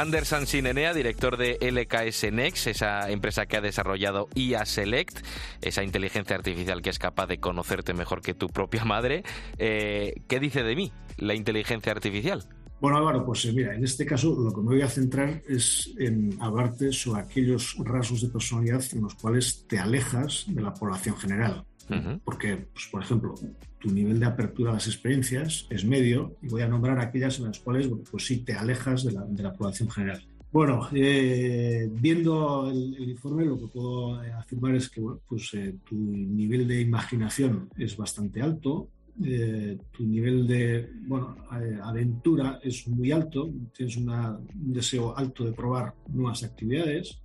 [0.00, 5.18] Anderson Sinenea, director de LKS Next, esa empresa que ha desarrollado IA Select,
[5.60, 9.24] esa inteligencia artificial que es capaz de conocerte mejor que tu propia madre.
[9.58, 12.44] Eh, ¿Qué dice de mí la inteligencia artificial?
[12.80, 15.92] Bueno, Álvaro, pues eh, mira, en este caso lo que me voy a centrar es
[15.98, 21.18] en hablarte sobre aquellos rasgos de personalidad en los cuales te alejas de la población
[21.18, 21.66] general.
[22.24, 23.34] Porque, pues, por ejemplo,
[23.78, 27.46] tu nivel de apertura a las experiencias es medio y voy a nombrar aquellas en
[27.46, 30.22] las cuales bueno, pues sí te alejas de la, de la población general.
[30.52, 35.94] Bueno, eh, viendo el, informe, lo que puedo afirmar es que bueno, pues, eh, tu
[35.94, 38.88] nivel de imaginación es bastante alto,
[39.22, 41.36] eh, tu nivel de bueno,
[41.82, 44.12] aventura es muy alto, tienes un
[44.54, 47.20] deseo alto de probar nuevas actividades,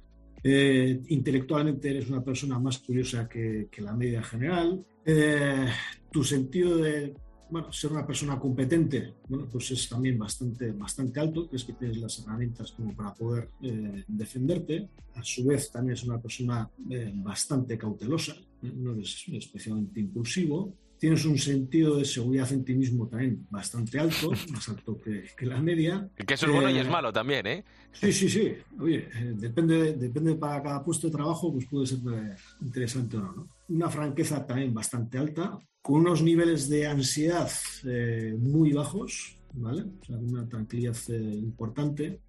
[0.47, 4.85] Eh, intelectualmente eres una persona más curiosa que, que la media general.
[5.03, 5.65] Eh,
[6.11, 7.15] tu sentido de
[7.49, 11.73] bueno, ser una persona competente, bueno, pues es también bastante, bastante alto, que es que
[11.73, 14.87] tienes las herramientas como para poder eh, defenderte.
[15.15, 20.75] A su vez, también es una persona eh, bastante cautelosa, no eres especialmente impulsivo.
[20.97, 25.45] Tienes un sentido de seguridad en ti mismo también bastante alto, más alto que, que
[25.45, 26.09] la media.
[26.15, 27.63] Que eso es bueno y Eh, es malo también, ¿eh?
[27.91, 28.53] Sí, sí, sí.
[28.79, 33.21] Oye, eh, depende, depende para cada puesto de trabajo, pues puede ser eh, interesante o
[33.21, 33.49] no, no.
[33.69, 37.49] Una franqueza también bastante alta, con unos niveles de ansiedad
[37.85, 39.83] eh, muy bajos, ¿vale?
[40.01, 42.21] O sea, una tranquilidad eh, importante.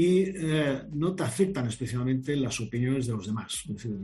[0.00, 3.62] Y eh, no te afectan especialmente las opiniones de los demás.
[3.68, 3.96] Es decir,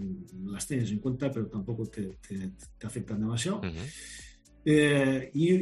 [0.46, 3.60] las tienes en cuenta, pero tampoco te, te- te afectan demasiado.
[4.64, 5.52] Eh, y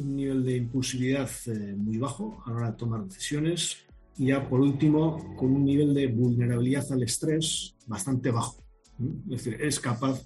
[0.00, 3.78] un nivel de impulsividad eh, muy bajo a la hora de tomar decisiones.
[4.16, 8.62] Y ya por último, con un nivel de vulnerabilidad al estrés bastante bajo.
[9.30, 10.22] Es decir, es capaz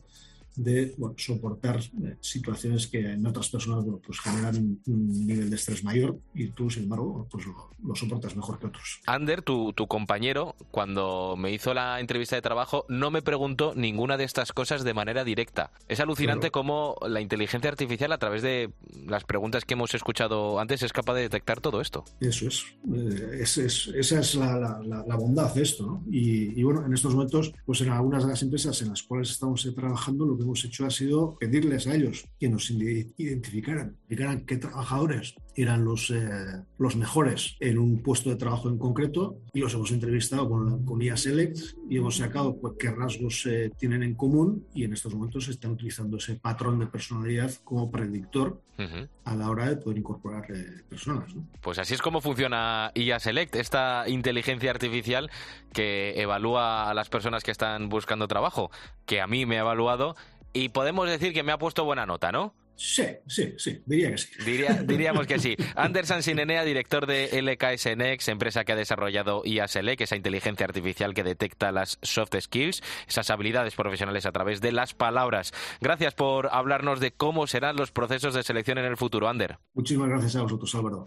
[0.57, 5.51] de bueno, soportar eh, situaciones que en otras personas bueno, pues generan un, un nivel
[5.51, 9.01] de estrés mayor y tú, sin embargo, pues lo, lo soportas mejor que otros.
[9.07, 14.17] Ander, tu, tu compañero, cuando me hizo la entrevista de trabajo, no me preguntó ninguna
[14.17, 15.71] de estas cosas de manera directa.
[15.89, 18.73] Es alucinante cómo la inteligencia artificial, a través de
[19.07, 22.05] las preguntas que hemos escuchado antes, es capaz de detectar todo esto.
[22.21, 22.65] Eso es.
[22.95, 25.87] Eh, es- es- esa es la, la- bondad de esto.
[25.87, 26.05] ¿no?
[26.11, 29.31] Y, y bueno, en estos momentos, pues en algunas de las empresas en las cuales
[29.31, 33.13] estamos eh, trabajando, lo que hemos hecho ha sido pedirles a ellos que nos ide-
[33.17, 38.79] identificaran, indicaran qué trabajadores eran los, eh, los mejores en un puesto de trabajo en
[38.79, 42.91] concreto y los hemos entrevistado con, la- con IA Select y hemos sacado pues, qué
[42.91, 47.53] rasgos eh, tienen en común y en estos momentos están utilizando ese patrón de personalidad
[47.65, 49.07] como predictor Ujú.
[49.25, 51.33] a la hora de poder incorporar eh, personas.
[51.35, 51.47] ¿no?
[51.61, 55.31] Pues así es como funciona IA Select, esta inteligencia artificial
[55.73, 58.71] que evalúa a las personas que están buscando trabajo,
[59.07, 60.17] que a mí me ha evaluado
[60.55, 62.55] y podemos decir que me ha puesto buena nota, ¿no?
[62.77, 64.29] Sí, sí, sí, diría que sí.
[64.45, 65.57] Diría- diríamos que sí.
[65.77, 71.15] Anderson Sinenea, director de LKS Next, empresa que ha desarrollado IA Select, esa inteligencia artificial
[71.15, 75.53] que detecta las soft skills, esas habilidades profesionales a través de las palabras.
[75.81, 79.59] Gracias por hablarnos de cómo serán los procesos de selección en el futuro, Ander.
[79.75, 81.07] Muchísimas gracias a vosotros, Álvaro.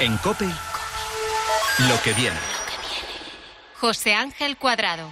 [0.00, 2.36] En Cope, lo que viene.
[3.76, 5.10] José Ángel Cuadrado.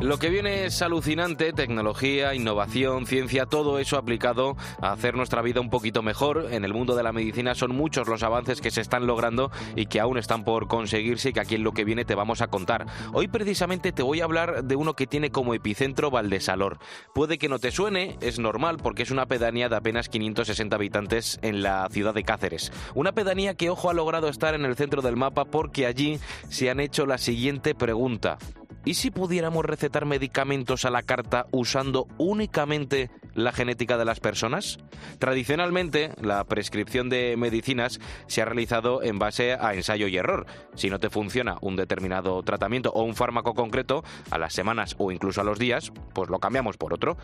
[0.00, 5.60] Lo que viene es alucinante, tecnología, innovación, ciencia, todo eso aplicado a hacer nuestra vida
[5.60, 6.48] un poquito mejor.
[6.52, 9.86] En el mundo de la medicina son muchos los avances que se están logrando y
[9.86, 12.48] que aún están por conseguirse y que aquí en lo que viene te vamos a
[12.48, 12.86] contar.
[13.12, 16.78] Hoy precisamente te voy a hablar de uno que tiene como epicentro Valdesalor.
[17.14, 21.38] Puede que no te suene, es normal porque es una pedanía de apenas 560 habitantes
[21.42, 22.72] en la ciudad de Cáceres.
[22.94, 26.70] Una pedanía que, ojo, ha logrado estar en el centro del mapa porque allí se
[26.70, 28.38] han hecho la siguiente pregunta.
[28.84, 34.78] ¿Y si pudiéramos recetar medicamentos a la carta usando únicamente la genética de las personas?
[35.18, 40.46] Tradicionalmente, la prescripción de medicinas se ha realizado en base a ensayo y error.
[40.74, 45.12] Si no te funciona un determinado tratamiento o un fármaco concreto, a las semanas o
[45.12, 47.18] incluso a los días, pues lo cambiamos por otro.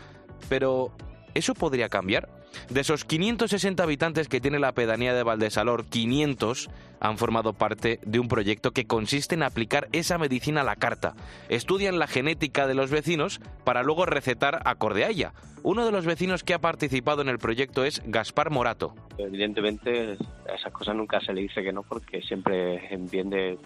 [0.49, 0.95] Pero,
[1.33, 2.29] ¿eso podría cambiar?
[2.69, 8.19] De esos 560 habitantes que tiene la pedanía de Valdesalor, 500 han formado parte de
[8.19, 11.13] un proyecto que consiste en aplicar esa medicina a la carta.
[11.49, 15.33] Estudian la genética de los vecinos para luego recetar acorde a ella.
[15.63, 18.95] Uno de los vecinos que ha participado en el proyecto es Gaspar Morato.
[19.17, 20.17] Evidentemente,
[20.49, 23.57] a esas cosas nunca se le dice que no, porque siempre es en bien de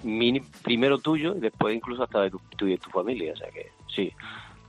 [0.64, 3.34] primero tuyo y después incluso hasta de tu, y de tu familia.
[3.34, 4.12] O sea que sí,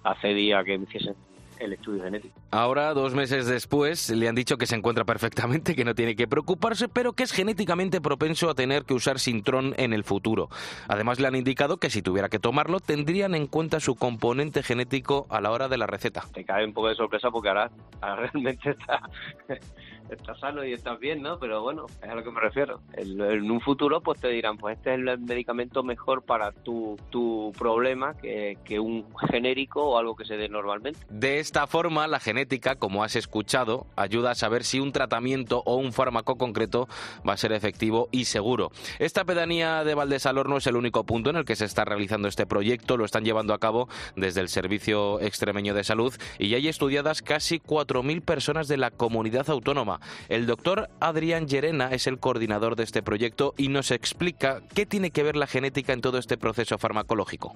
[0.05, 1.15] accedí que me hiciesen
[1.63, 2.35] el estudio genético.
[2.51, 6.27] Ahora, dos meses después, le han dicho que se encuentra perfectamente, que no tiene que
[6.27, 10.49] preocuparse, pero que es genéticamente propenso a tener que usar Sintrón en el futuro.
[10.89, 15.27] Además, le han indicado que si tuviera que tomarlo, tendrían en cuenta su componente genético
[15.31, 16.25] a la hora de la receta.
[16.33, 17.71] Te cae un poco de sorpresa porque ahora,
[18.01, 19.01] ahora realmente está,
[20.11, 21.39] está sano y estás bien, ¿no?
[21.39, 22.81] Pero bueno, es a lo que me refiero.
[22.95, 26.97] En, en un futuro, pues te dirán, pues este es el medicamento mejor para tu,
[27.11, 31.01] tu problema que, que un genérico o algo que se dé normalmente.
[31.09, 35.77] De esta forma, la genética, como has escuchado, ayuda a saber si un tratamiento o
[35.77, 36.89] un fármaco concreto
[37.29, 38.73] va a ser efectivo y seguro.
[38.99, 42.27] Esta pedanía de Valdesalor no es el único punto en el que se está realizando
[42.27, 46.57] este proyecto, lo están llevando a cabo desde el Servicio Extremeño de Salud y ya
[46.57, 50.01] hay estudiadas casi 4.000 personas de la comunidad autónoma.
[50.31, 55.11] El doctor Adrián Llerena es el coordinador de este proyecto y nos explica qué tiene
[55.11, 57.55] que ver la genética en todo este proceso farmacológico.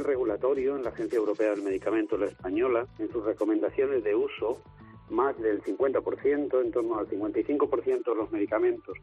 [0.00, 4.62] Nivel regulatorio, en la Agencia Europea del Medicamento, la española, en sus recomendaciones de uso,
[5.10, 8.96] más del 50%, en torno al 55% de los medicamentos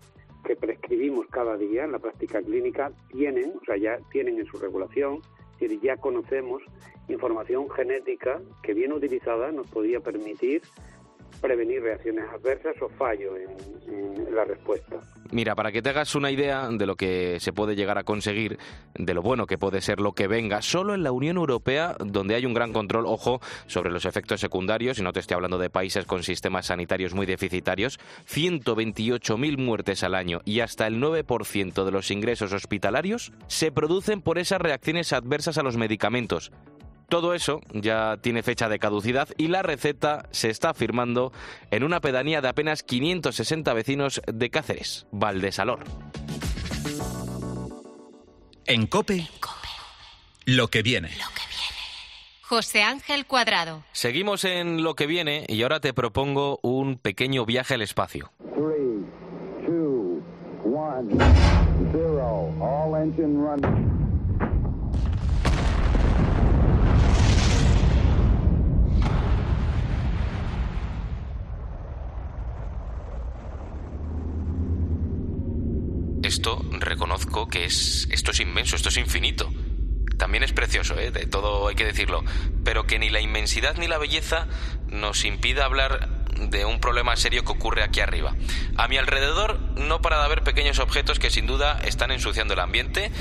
[0.43, 4.57] que prescribimos cada día en la práctica clínica tienen, o sea, ya tienen en su
[4.57, 5.21] regulación,
[5.53, 6.63] es decir, ya conocemos
[7.09, 10.63] información genética que bien utilizada nos podía permitir
[11.41, 14.97] prevenir reacciones adversas o fallo en, la respuesta.
[15.31, 18.57] Mira, para que te hagas una idea de lo que se puede llegar a conseguir,
[18.93, 22.35] de lo bueno que puede ser lo que venga, solo en la Unión Europea, donde
[22.35, 25.69] hay un gran control, ojo, sobre los efectos secundarios, y no te estoy hablando de
[25.69, 27.99] países con sistemas sanitarios muy deficitarios,
[28.29, 34.37] 128.000 muertes al año y hasta el 9% de los ingresos hospitalarios se producen por
[34.37, 36.51] esas reacciones adversas a los medicamentos.
[37.09, 41.31] Todo eso ya tiene fecha de caducidad y la receta se está firmando
[41.71, 45.79] en una pedanía de apenas 560 vecinos de Cáceres, Valdesalor.
[48.65, 49.27] En Cope,
[50.45, 51.09] lo que viene.
[52.41, 53.83] José Ángel Cuadrado.
[53.93, 58.31] Seguimos en lo que viene y ahora te propongo un pequeño viaje al espacio.
[62.59, 63.96] All engine
[76.27, 79.51] esto reconozco que es esto es inmenso, esto es infinito.
[80.17, 81.11] También es precioso, ¿eh?
[81.11, 82.23] de todo hay que decirlo,
[82.63, 84.47] pero que ni la inmensidad ni la belleza
[84.87, 88.35] nos impida hablar de un problema serio que ocurre aquí arriba.
[88.77, 92.59] A mi alrededor no para de haber pequeños objetos que sin duda están ensuciando el
[92.59, 93.11] ambiente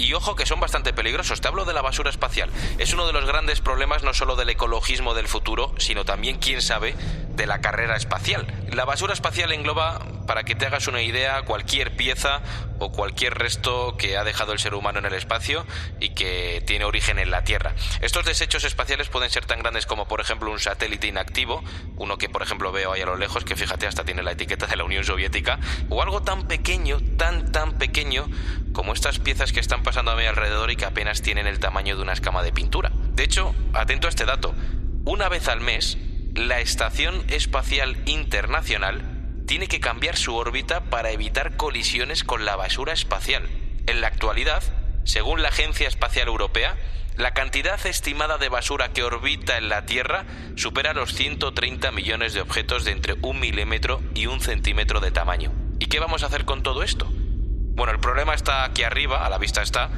[0.00, 1.40] y ojo que son bastante peligrosos.
[1.40, 2.50] Te hablo de la basura espacial.
[2.78, 6.62] Es uno de los grandes problemas no solo del ecologismo del futuro, sino también, quién
[6.62, 6.94] sabe,
[7.36, 8.46] de la carrera espacial.
[8.70, 12.42] La basura espacial engloba, para que te hagas una idea, cualquier pieza
[12.78, 15.66] o cualquier resto que ha dejado el ser humano en el espacio
[15.98, 17.74] y que tiene origen en la Tierra.
[18.00, 21.62] Estos desechos espaciales pueden ser tan grandes como, por ejemplo, un satélite inactivo,
[21.96, 24.66] uno que, por ejemplo, veo ahí a lo lejos, que fíjate, hasta tiene la etiqueta
[24.66, 25.58] de la Unión Soviética,
[25.88, 28.28] o algo tan pequeño, tan, tan pequeño
[28.72, 31.96] como estas piezas que están pasando a mi alrededor y que apenas tienen el tamaño
[31.96, 32.92] de una escama de pintura.
[33.12, 34.54] De hecho, atento a este dato,
[35.04, 35.98] una vez al mes,
[36.34, 39.02] la Estación Espacial Internacional
[39.46, 43.48] tiene que cambiar su órbita para evitar colisiones con la basura espacial.
[43.86, 44.62] En la actualidad,
[45.04, 46.76] según la Agencia Espacial Europea,
[47.16, 50.24] la cantidad estimada de basura que orbita en la Tierra
[50.56, 55.52] supera los 130 millones de objetos de entre un milímetro y un centímetro de tamaño.
[55.80, 57.08] ¿Y qué vamos a hacer con todo esto?
[57.10, 59.90] Bueno, el problema está aquí arriba, a la vista está,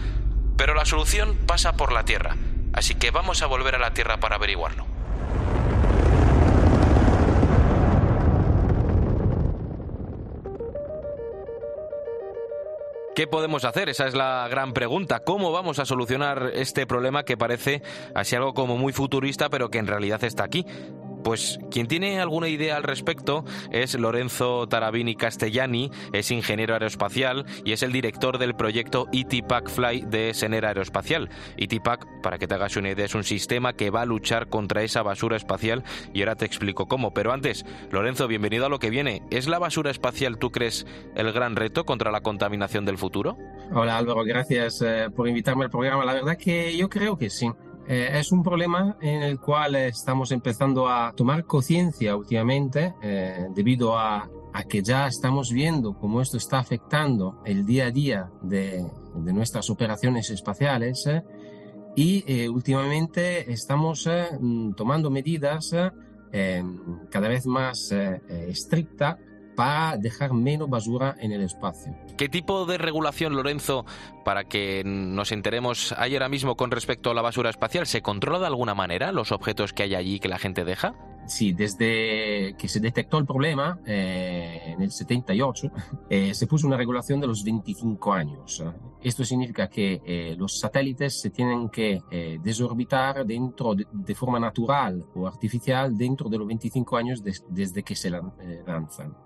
[0.56, 2.36] pero la solución pasa por la Tierra,
[2.72, 4.86] así que vamos a volver a la Tierra para averiguarlo.
[13.14, 13.90] ¿Qué podemos hacer?
[13.90, 15.20] Esa es la gran pregunta.
[15.20, 17.82] ¿Cómo vamos a solucionar este problema que parece
[18.14, 20.64] así algo como muy futurista, pero que en realidad está aquí?
[21.22, 27.72] Pues quien tiene alguna idea al respecto es Lorenzo Tarabini Castellani, es ingeniero aeroespacial y
[27.72, 31.30] es el director del proyecto ETPAC Fly de Senera Aeroespacial.
[31.56, 34.82] ETPAC, para que te hagas una idea, es un sistema que va a luchar contra
[34.82, 37.14] esa basura espacial y ahora te explico cómo.
[37.14, 39.22] Pero antes, Lorenzo, bienvenido a lo que viene.
[39.30, 43.36] ¿Es la basura espacial, tú crees, el gran reto contra la contaminación del futuro?
[43.72, 46.04] Hola Álvaro, gracias eh, por invitarme al programa.
[46.04, 47.50] La verdad que yo creo que sí.
[47.88, 53.98] Eh, es un problema en el cual estamos empezando a tomar conciencia últimamente eh, debido
[53.98, 54.28] a,
[54.68, 60.30] que ya estamos viendo cómo esto está afectando el día a día de, nuestras operaciones
[60.30, 61.22] espaciales eh,
[61.96, 64.08] y últimamente estamos
[64.76, 65.74] tomando medidas
[67.10, 67.92] cada vez más
[68.28, 69.16] estrictas
[69.54, 71.94] para dejar menos basura en el espacio.
[72.16, 73.84] ¿Qué tipo de regulación, Lorenzo,
[74.24, 77.86] para que nos enteremos, hay ahora mismo con respecto a la basura espacial?
[77.86, 80.94] ¿Se controla de alguna manera los objetos que hay allí que la gente deja?
[81.26, 85.70] Sí, desde que se detectó el problema eh, en el 78,
[86.10, 88.62] eh, se puso una regulación de los 25 años.
[89.00, 92.02] Esto significa que eh, los satélites se tienen que
[92.42, 98.10] desorbitar dentro de, forma natural o artificial dentro de los 25 años desde que se
[98.10, 99.16] lanzan.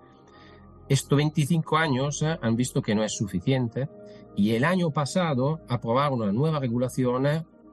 [0.89, 3.89] Estos 25 años eh, han visto que no es suficiente
[4.35, 7.25] y el año pasado aprobaron una nueva regulación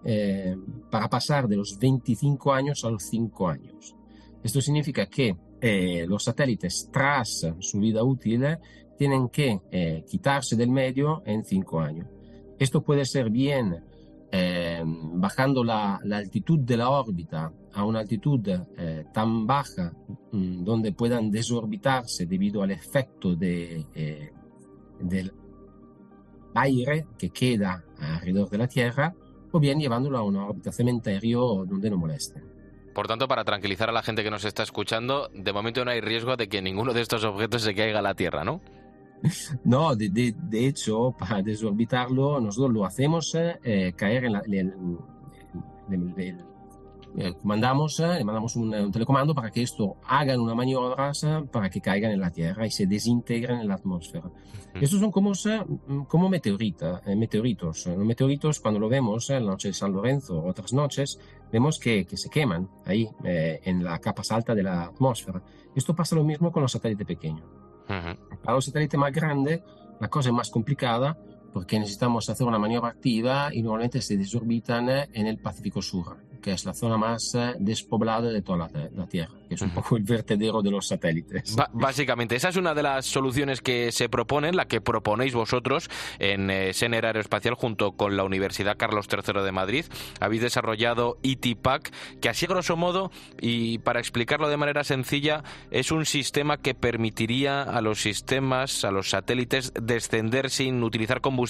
[0.05, 0.57] eh,
[0.91, 3.95] para pasar de los 25 años a los 5 años.
[4.43, 8.45] Esto significa que eh, los satélites tras su vida útil
[8.99, 12.07] tienen que quitarse del medio en 5 años.
[12.59, 13.83] Esto puede ser bien
[15.15, 18.41] bajando la, la altitud de la órbita a una altitud
[18.79, 19.93] eh, tan baja
[20.33, 24.31] mm, donde puedan desorbitarse debido al efecto de, eh,
[25.01, 25.33] del
[26.55, 29.15] aire que queda alrededor de la Tierra,
[29.53, 32.43] o bien llevándolo a una órbita cementerio donde no moleste.
[32.95, 36.01] Por tanto, para tranquilizar a la gente que nos está escuchando, de momento no hay
[36.01, 38.61] riesgo de que ninguno de estos objetos se caiga a la Tierra, ¿no?
[39.65, 44.43] No, de, de- de hecho, para desorbitarlo, nosotros lo hacemos eh, caer en la.
[44.47, 44.99] en- en-
[45.91, 46.54] en- en-
[47.17, 51.45] eh, mandamos, eh, le mandamos un, un telecomando para que esto hagan una maniobra eh,
[51.51, 54.31] para que caigan en la Tierra y se desintegren en la atmósfera.
[54.75, 55.65] Estos son como, eh,
[56.09, 57.87] como meteorita, eh, meteoritos.
[57.87, 61.21] Los meteoritos, cuando lo vemos eh, en la noche de San Lorenzo o otras noches,
[61.53, 65.41] vemos que, que se queman ahí, eh, en la capa alta de la atmósfera.
[65.77, 67.45] Esto pasa lo mismo con los satélites pequeños.
[67.87, 69.61] Para los satélites más grandes,
[70.01, 71.17] la cosa es más complicada
[71.55, 76.19] porque necesitamos hacer una maniobra activa y normalmente se desorbitan eh, en el Pacífico Sur,
[76.43, 79.71] que es la zona más eh, despoblada de toda la, la Tierra, que es un
[79.71, 81.55] poco el vertedero de los satélites.
[81.57, 85.89] Ba- básicamente, esa es una de las soluciones que se proponen, la que proponéis vosotros
[86.19, 89.85] en eh, Sener Aeroespacial junto con la Universidad Carlos III de Madrid.
[90.21, 96.05] Habéis desarrollado ETPAC, que así grosso modo, y para explicarlo de manera sencilla, es un
[96.05, 101.44] sistema que permitiría a los sistemas, a los satélites, descender sin utilizar combustible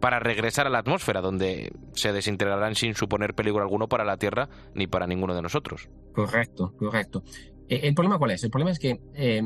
[0.00, 4.48] para regresar a la atmósfera, donde se desintegrarán sin suponer peligro alguno para la Tierra
[4.74, 5.88] ni para ninguno de nosotros.
[6.12, 7.22] Correcto, correcto.
[7.68, 8.42] Eh, ¿El problema cuál es?
[8.44, 9.42] El problema es que eh,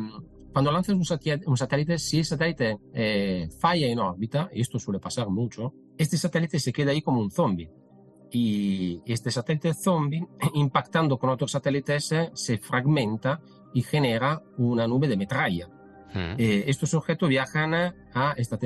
[0.53, 1.03] cuando lanzas un
[1.47, 6.17] un satélite, si el satélite eh, falla en órbita, y esto suele pasar mucho, este
[6.17, 7.71] satélite se queda ahí como un zombie.
[8.33, 13.41] Y este satélite zombie, impactando con otros satélites, se fragmenta
[13.75, 15.69] y genera una nube de metralla.
[16.39, 18.59] Eh, estos objetos viajan a esta,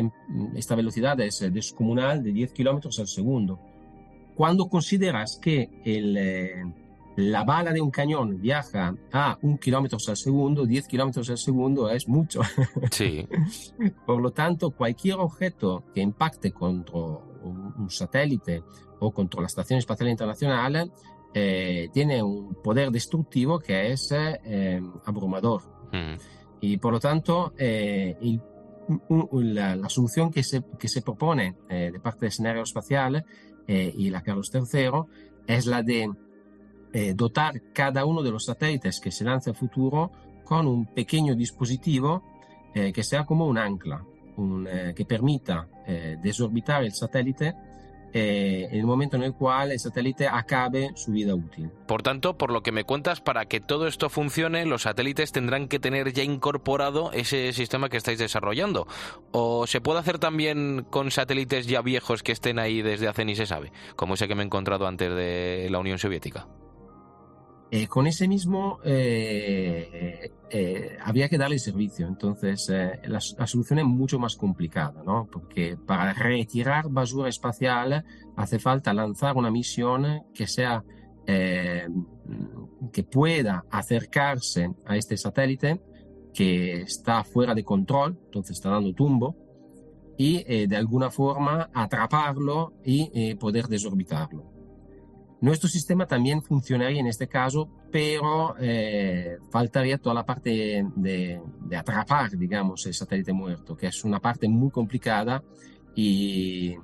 [0.55, 3.59] esta velocidad es descomunal de 10 kilómetros al segundo.
[4.35, 6.65] Cuando consideras que el, eh,
[7.17, 11.91] la bala de un cañón viaja a un kilómetro al segundo, 10 kilómetros al segundo
[11.91, 12.41] es mucho.
[12.91, 13.27] Sí.
[14.07, 18.63] Por lo tanto, cualquier objeto que impacte contra un, satélite
[18.99, 20.93] o contra la Estación Espacial Internacional
[21.35, 25.63] eh, tiene un poder destructivo que es eh, eh, abrumador.
[26.61, 28.41] Y por lo tanto, eh, el-
[29.55, 33.25] la, la solución que se, que se propone eh, de parte del escenario espacial
[33.69, 34.91] eh, y la Carlos III
[35.47, 36.11] es la de
[36.93, 40.11] eh, dotar cada uno de los satélites que se lance al futuro
[40.45, 42.25] con un pequeño dispositivo
[42.75, 44.05] eh, que sea como un ancla,
[44.37, 45.69] un, eh, que permita
[46.23, 47.55] desorbitar el satélite
[48.13, 51.71] eh, en el momento en el cual el satélite acabe su vida útil.
[51.87, 55.69] Por tanto, por lo que me cuentas, para que todo esto funcione, los satélites tendrán
[55.69, 58.87] que tener ya incorporado ese sistema que estáis desarrollando.
[59.33, 63.37] ¿O se puede hacer también con satélites ya viejos que estén ahí desde hace ni
[63.37, 63.73] se sabe?
[63.97, 66.47] Como ese que me he encontrado antes de la Unión Soviética.
[67.73, 72.09] Eh, con ese mismo eh, eh, había que darle servicio.
[72.09, 75.29] Entonces, eh, la, la solución es mucho más complicada, ¿no?
[75.31, 78.05] Porque para retirar basura espacial
[78.37, 80.83] hace falta lanzar una misión que sea
[81.27, 81.87] eh,
[82.93, 85.81] que pueda acercarse a este satélite
[86.35, 89.37] que está fuera de control, entonces está dando tumbo,
[90.17, 94.60] y eh, de alguna forma atraparlo y poder desorbitarlo.
[95.41, 101.77] Nuestro sistema también funcionaría en este caso, pero eh, faltaría toda la parte de, de
[101.77, 105.43] atrapar, digamos, el satélite muerto, que es una parte muy complicada
[105.95, 106.75] y,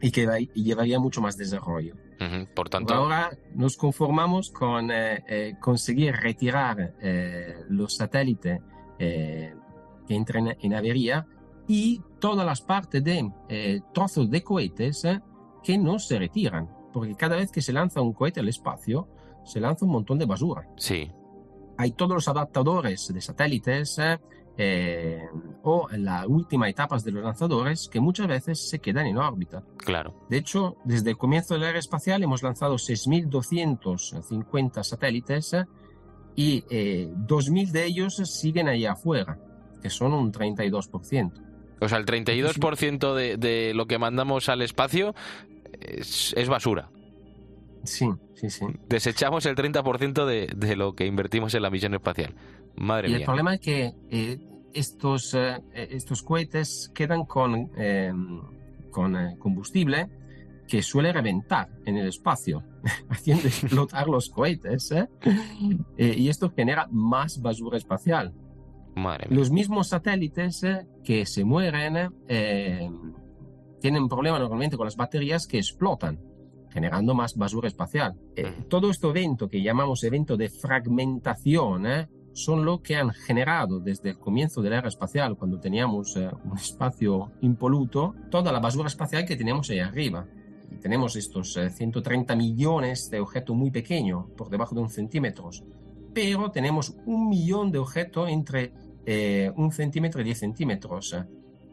[0.00, 1.94] y que va- y llevaría mucho más desarrollo.
[2.20, 8.60] Ujú, Por tanto, Ahora nos conformamos con eh, eh, conseguir retirar eh, los satélites
[9.00, 9.54] eh,
[10.06, 11.26] que entren en avería
[11.66, 15.20] y todas las partes de eh, trozos de cohetes eh,
[15.64, 19.08] que no se retiran, porque cada vez que se lanza un cohete al espacio,
[19.44, 20.68] se lanza un montón de basura.
[20.76, 21.10] Sí.
[21.78, 24.18] Hay todos los adaptadores de satélites eh,
[24.58, 25.22] eh,
[25.62, 29.62] o la última etapas de los lanzadores que muchas veces se quedan en órbita.
[29.78, 30.26] Claro.
[30.28, 35.56] De hecho, desde el comienzo del aeroespacial hemos lanzado 6.250 satélites
[36.36, 39.38] y eh, 2.000 de ellos siguen ahí afuera,
[39.82, 41.32] que son un 32%.
[41.80, 45.14] O sea, el 32% de, de lo que mandamos al espacio
[45.80, 46.90] es, es basura.
[47.84, 48.66] Sí, sí, sí.
[48.88, 52.34] Desechamos el 30% de, de lo que invertimos en la misión espacial.
[52.76, 53.18] Madre y mía.
[53.18, 54.38] el problema es que eh,
[54.74, 58.12] estos, eh, estos cohetes quedan con, eh,
[58.90, 60.08] con eh, combustible
[60.68, 62.62] que suele reventar en el espacio,
[63.10, 64.94] haciendo explotar los cohetes.
[65.98, 68.32] y esto genera más basura espacial.
[68.94, 69.38] Madre mía.
[69.38, 70.64] Los mismos satélites
[71.04, 72.14] que se mueren
[73.82, 76.20] tienen un problema normalmente con las baterías que explotan,
[76.70, 78.14] generando más basura espacial.
[78.36, 83.80] Eh, todo este evento que llamamos evento de fragmentación eh, son lo que han generado
[83.80, 88.60] desde el comienzo de la era espacial, cuando teníamos eh, un espacio impoluto, toda la
[88.60, 90.26] basura espacial que teníamos ahí arriba.
[90.70, 95.50] y tenemos estos 130 millones de objetos muy pequeños, por debajo de un centímetro,
[96.14, 98.72] pero tenemos un millón de objetos entre
[99.56, 101.14] un centímetro y 10 centímetros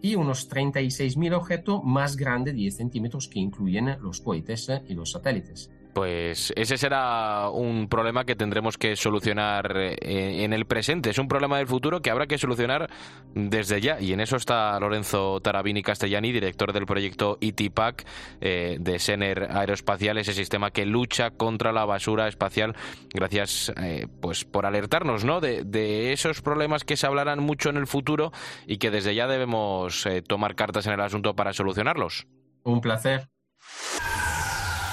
[0.02, 5.12] y unos 36.000 objetos más grandes de 10 centímetros que incluyen los cohetes y los
[5.12, 5.72] satélites.
[6.00, 11.10] Pues ese será un problema que tendremos que solucionar eh, en el presente.
[11.10, 12.90] Es un problema del futuro que habrá que solucionar
[13.36, 14.00] desde ya.
[14.00, 18.06] Y en eso está Lorenzo Tarabini Castellani, director del proyecto ITPAC
[18.40, 22.78] eh, de Sener Aeroespacial, ese sistema que lucha contra la basura espacial.
[23.14, 25.42] Gracias eh, pues por alertarnos ¿no?
[25.42, 28.32] de, de, esos problemas que se hablarán mucho en el futuro
[28.66, 32.26] y que desde ya debemos tomar cartas en el asunto para solucionarlos.
[32.64, 33.28] Un placer.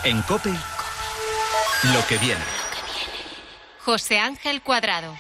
[0.05, 0.51] En COPE
[1.85, 2.41] lo que viene.
[3.81, 5.15] José Ángel Cuadrado.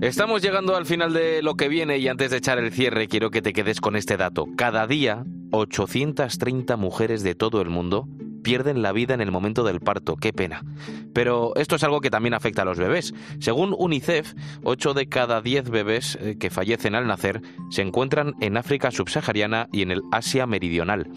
[0.00, 3.30] Estamos llegando al final de lo que viene y antes de echar el cierre quiero
[3.30, 4.46] que te quedes con este dato.
[4.56, 8.06] Cada día, 830 mujeres de todo el mundo
[8.48, 10.16] pierden la vida en el momento del parto.
[10.16, 10.64] Qué pena.
[11.12, 13.12] Pero esto es algo que también afecta a los bebés.
[13.40, 14.32] Según UNICEF,
[14.62, 19.68] 8 de cada 10 bebés eh, que fallecen al nacer se encuentran en África subsahariana
[19.70, 21.10] y en el Asia meridional.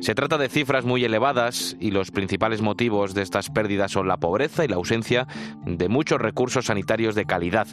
[0.00, 4.16] Se trata de cifras muy elevadas y los principales motivos de estas pérdidas son la
[4.16, 5.26] pobreza y la ausencia
[5.66, 7.66] de muchos recursos sanitarios de calidad.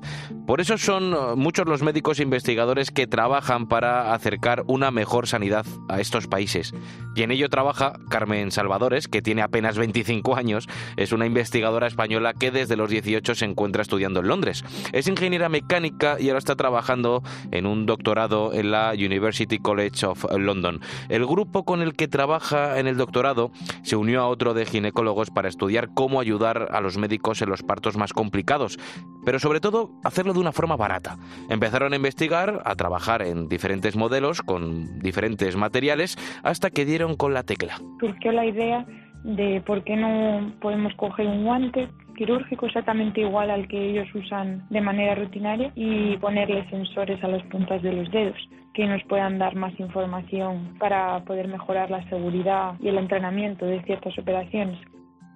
[0.45, 5.28] Por eso son eh, muchos los médicos e investigadores que trabajan para acercar una mejor
[5.28, 6.74] sanidad a estos países.
[7.16, 12.34] Y en ello trabaja Carmen Salvadores, que tiene apenas 25 años, es una investigadora española
[12.34, 14.64] que desde los 18 se encuentra estudiando en Londres.
[14.93, 20.26] Es ingeniera mecánica y ahora está trabajando en un doctorado en la University College of
[20.38, 20.82] London.
[21.10, 23.51] El grupo con el que trabaja en el doctorado
[23.84, 27.64] se unió a otro de ginecólogos para estudiar cómo ayudar a los médicos en los
[27.64, 28.78] partos más complicados,
[29.26, 31.18] pero sobre todo hacerlo de una forma barata.
[31.49, 37.34] Empezaron a investigar, a trabajar en diferentes modelos con diferentes materiales hasta que dieron con
[37.34, 37.82] la tecla.
[37.99, 38.86] Surgió la idea
[39.26, 44.66] de por qué no podemos coger un guante quirúrgico exactamente igual al que ellos usan
[44.70, 48.38] de manera rutinaria y ponerle sensores a las puntas de los dedos
[48.74, 53.82] que nos puedan dar más información para poder mejorar la seguridad y el entrenamiento de
[53.84, 54.78] ciertas operaciones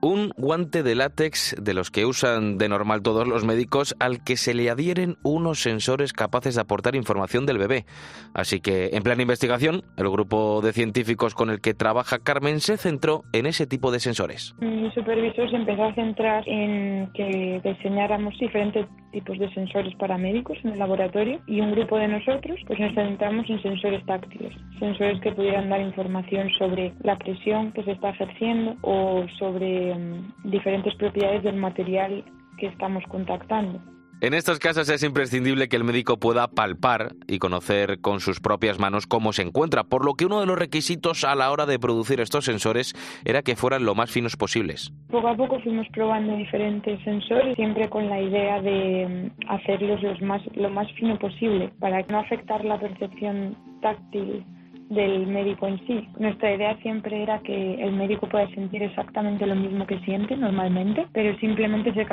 [0.02, 4.38] un guante de látex de los que usan de normal todos los médicos al que
[4.38, 7.86] se le adhieren unos sensores capaces de aportar información del bebé.
[8.34, 12.78] Así que, en plan investigación, el grupo de científicos con el que trabaja Carmen se
[12.78, 14.56] centró en ese tipo de sensores.
[14.60, 20.58] Mi supervisor se empezó a centrar en que diseñáramos diferentes tipos de sensores para médicos
[20.64, 25.20] en el laboratorio y un grupo de nosotros pues nos centramos en sensores táctiles, sensores
[25.22, 30.96] que pudieran dar información sobre la presión que se está ejerciendo o sobre em, diferentes
[30.96, 32.24] propiedades del material
[32.58, 33.80] que estamos contactando.
[34.22, 38.78] En estos casos es imprescindible que el médico pueda palpar y conocer con sus propias
[38.78, 41.80] manos cómo se encuentra, por lo que uno de los requisitos a la hora de
[41.80, 44.92] producir estos sensores era que fueran lo más finos posibles.
[45.10, 50.42] Poco a poco fuimos probando diferentes sensores, siempre con la idea de mm, hacerlos más,
[50.54, 54.44] lo más fino posible, para no afectar la percepción táctil
[54.90, 56.08] del médico en sí.
[56.18, 61.08] Nuestra idea siempre era que el médico pueda sentir exactamente lo mismo que siente normalmente,
[61.14, 62.08] pero simplemente ser,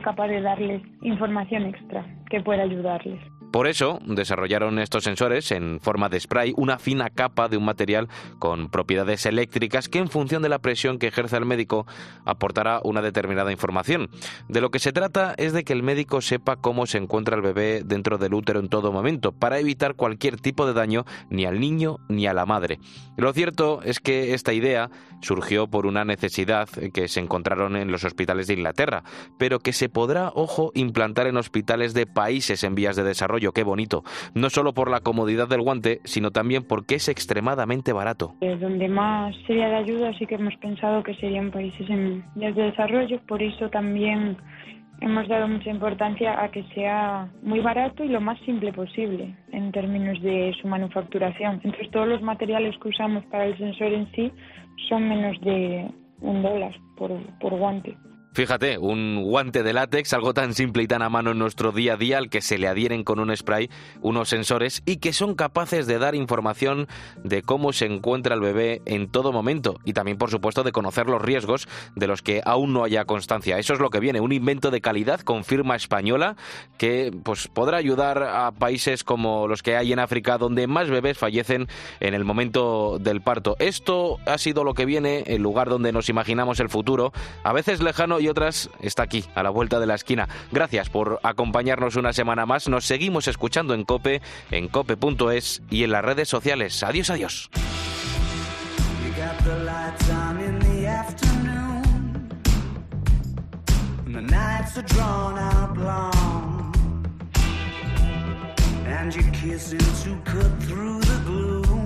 [0.00, 3.20] capaz de darles información extra que pueda ayudarles.
[3.52, 8.08] Por eso desarrollaron estos sensores en forma de spray, una fina capa de un material
[8.38, 11.86] con propiedades eléctricas que en función de la presión que ejerce el médico
[12.24, 14.08] aportará una determinada información.
[14.48, 17.42] De lo que se trata es de que el médico sepa cómo se encuentra el
[17.42, 21.60] bebé dentro del útero en todo momento para evitar cualquier tipo de daño ni al
[21.60, 22.78] niño ni a la madre.
[23.18, 24.90] Lo cierto es que esta idea
[25.20, 29.04] surgió por una necesidad que se encontraron en los hospitales de Inglaterra,
[29.38, 33.64] pero que se podrá, ojo, implantar en hospitales de países en vías de desarrollo qué
[33.64, 34.04] bonito.
[34.34, 38.34] No solo por la comodidad del guante, sino también porque es extremadamente barato.
[38.40, 42.62] donde más sería de ayuda sí que hemos pensado que serían países en vías de
[42.62, 44.36] desarrollo, por eso también
[45.00, 49.72] hemos dado mucha importancia a que sea muy barato y lo más simple posible en
[49.72, 51.60] términos de su manufacturación.
[51.64, 54.32] Entonces todos los materiales que usamos para el sensor en sí
[54.88, 55.90] son menos de
[56.20, 57.96] un dólar por, por guante.
[58.34, 61.92] Fíjate, un guante de látex, algo tan simple y tan a mano en nuestro día
[61.92, 63.68] a día, al que se le adhieren con un spray
[64.00, 66.88] unos sensores y que son capaces de dar información
[67.24, 71.08] de cómo se encuentra el bebé en todo momento y también, por supuesto, de conocer
[71.08, 73.58] los riesgos de los que aún no haya constancia.
[73.58, 76.36] Eso es lo que viene, un invento de calidad con firma española
[76.78, 81.18] que pues, podrá ayudar a países como los que hay en África, donde más bebés
[81.18, 81.68] fallecen
[82.00, 83.56] en el momento del parto.
[83.58, 87.12] Esto ha sido lo que viene, el lugar donde nos imaginamos el futuro,
[87.44, 90.28] a veces lejano y otras está aquí, a la vuelta de la esquina.
[90.50, 92.68] Gracias por acompañarnos una semana más.
[92.68, 96.82] Nos seguimos escuchando en Cope, en cope.es y en las redes sociales.
[96.82, 97.50] Adiós, adiós.
[108.84, 111.82] And you're kissing to cut through the gloom.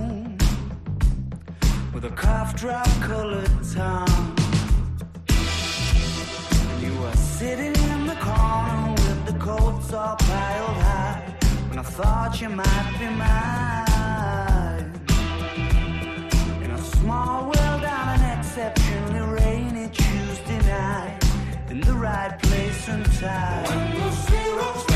[7.37, 11.21] Sitting in the corner with the coats all piled high.
[11.69, 14.87] When I thought you might be mine.
[16.63, 21.19] In a small world on an exceptionally rainy Tuesday night.
[21.69, 23.65] In the right place and time.
[23.65, 24.86] When the zeros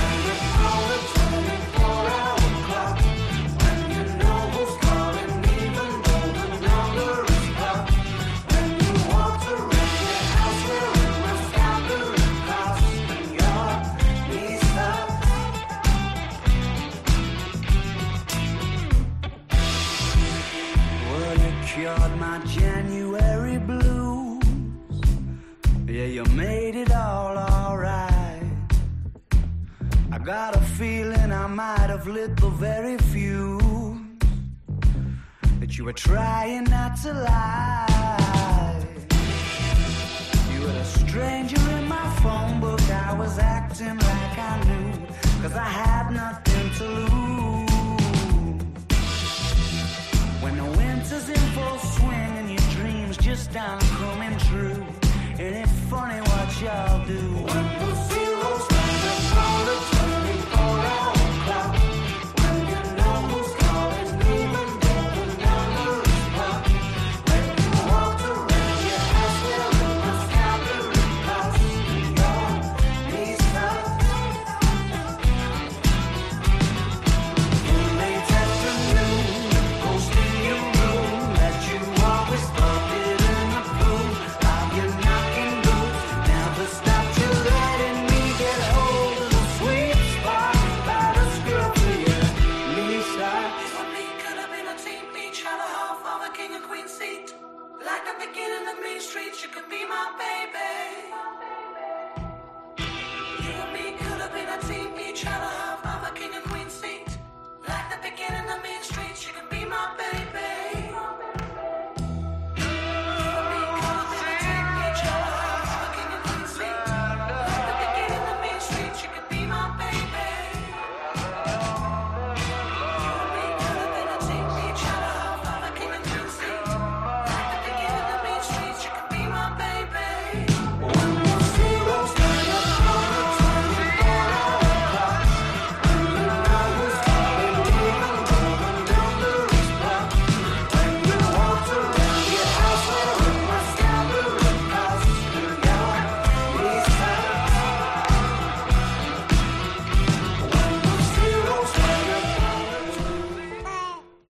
[30.23, 33.63] got a feeling I might have lit the very fuse
[35.59, 38.85] that you were trying not to lie.
[40.51, 42.81] You were a stranger in my phone book.
[42.91, 45.07] I was acting like I knew,
[45.41, 47.71] cause I had nothing to lose.
[50.43, 54.85] When the winter's in full swing and your dreams just aren't coming true.
[55.39, 57.50] Ain't it funny what y'all do?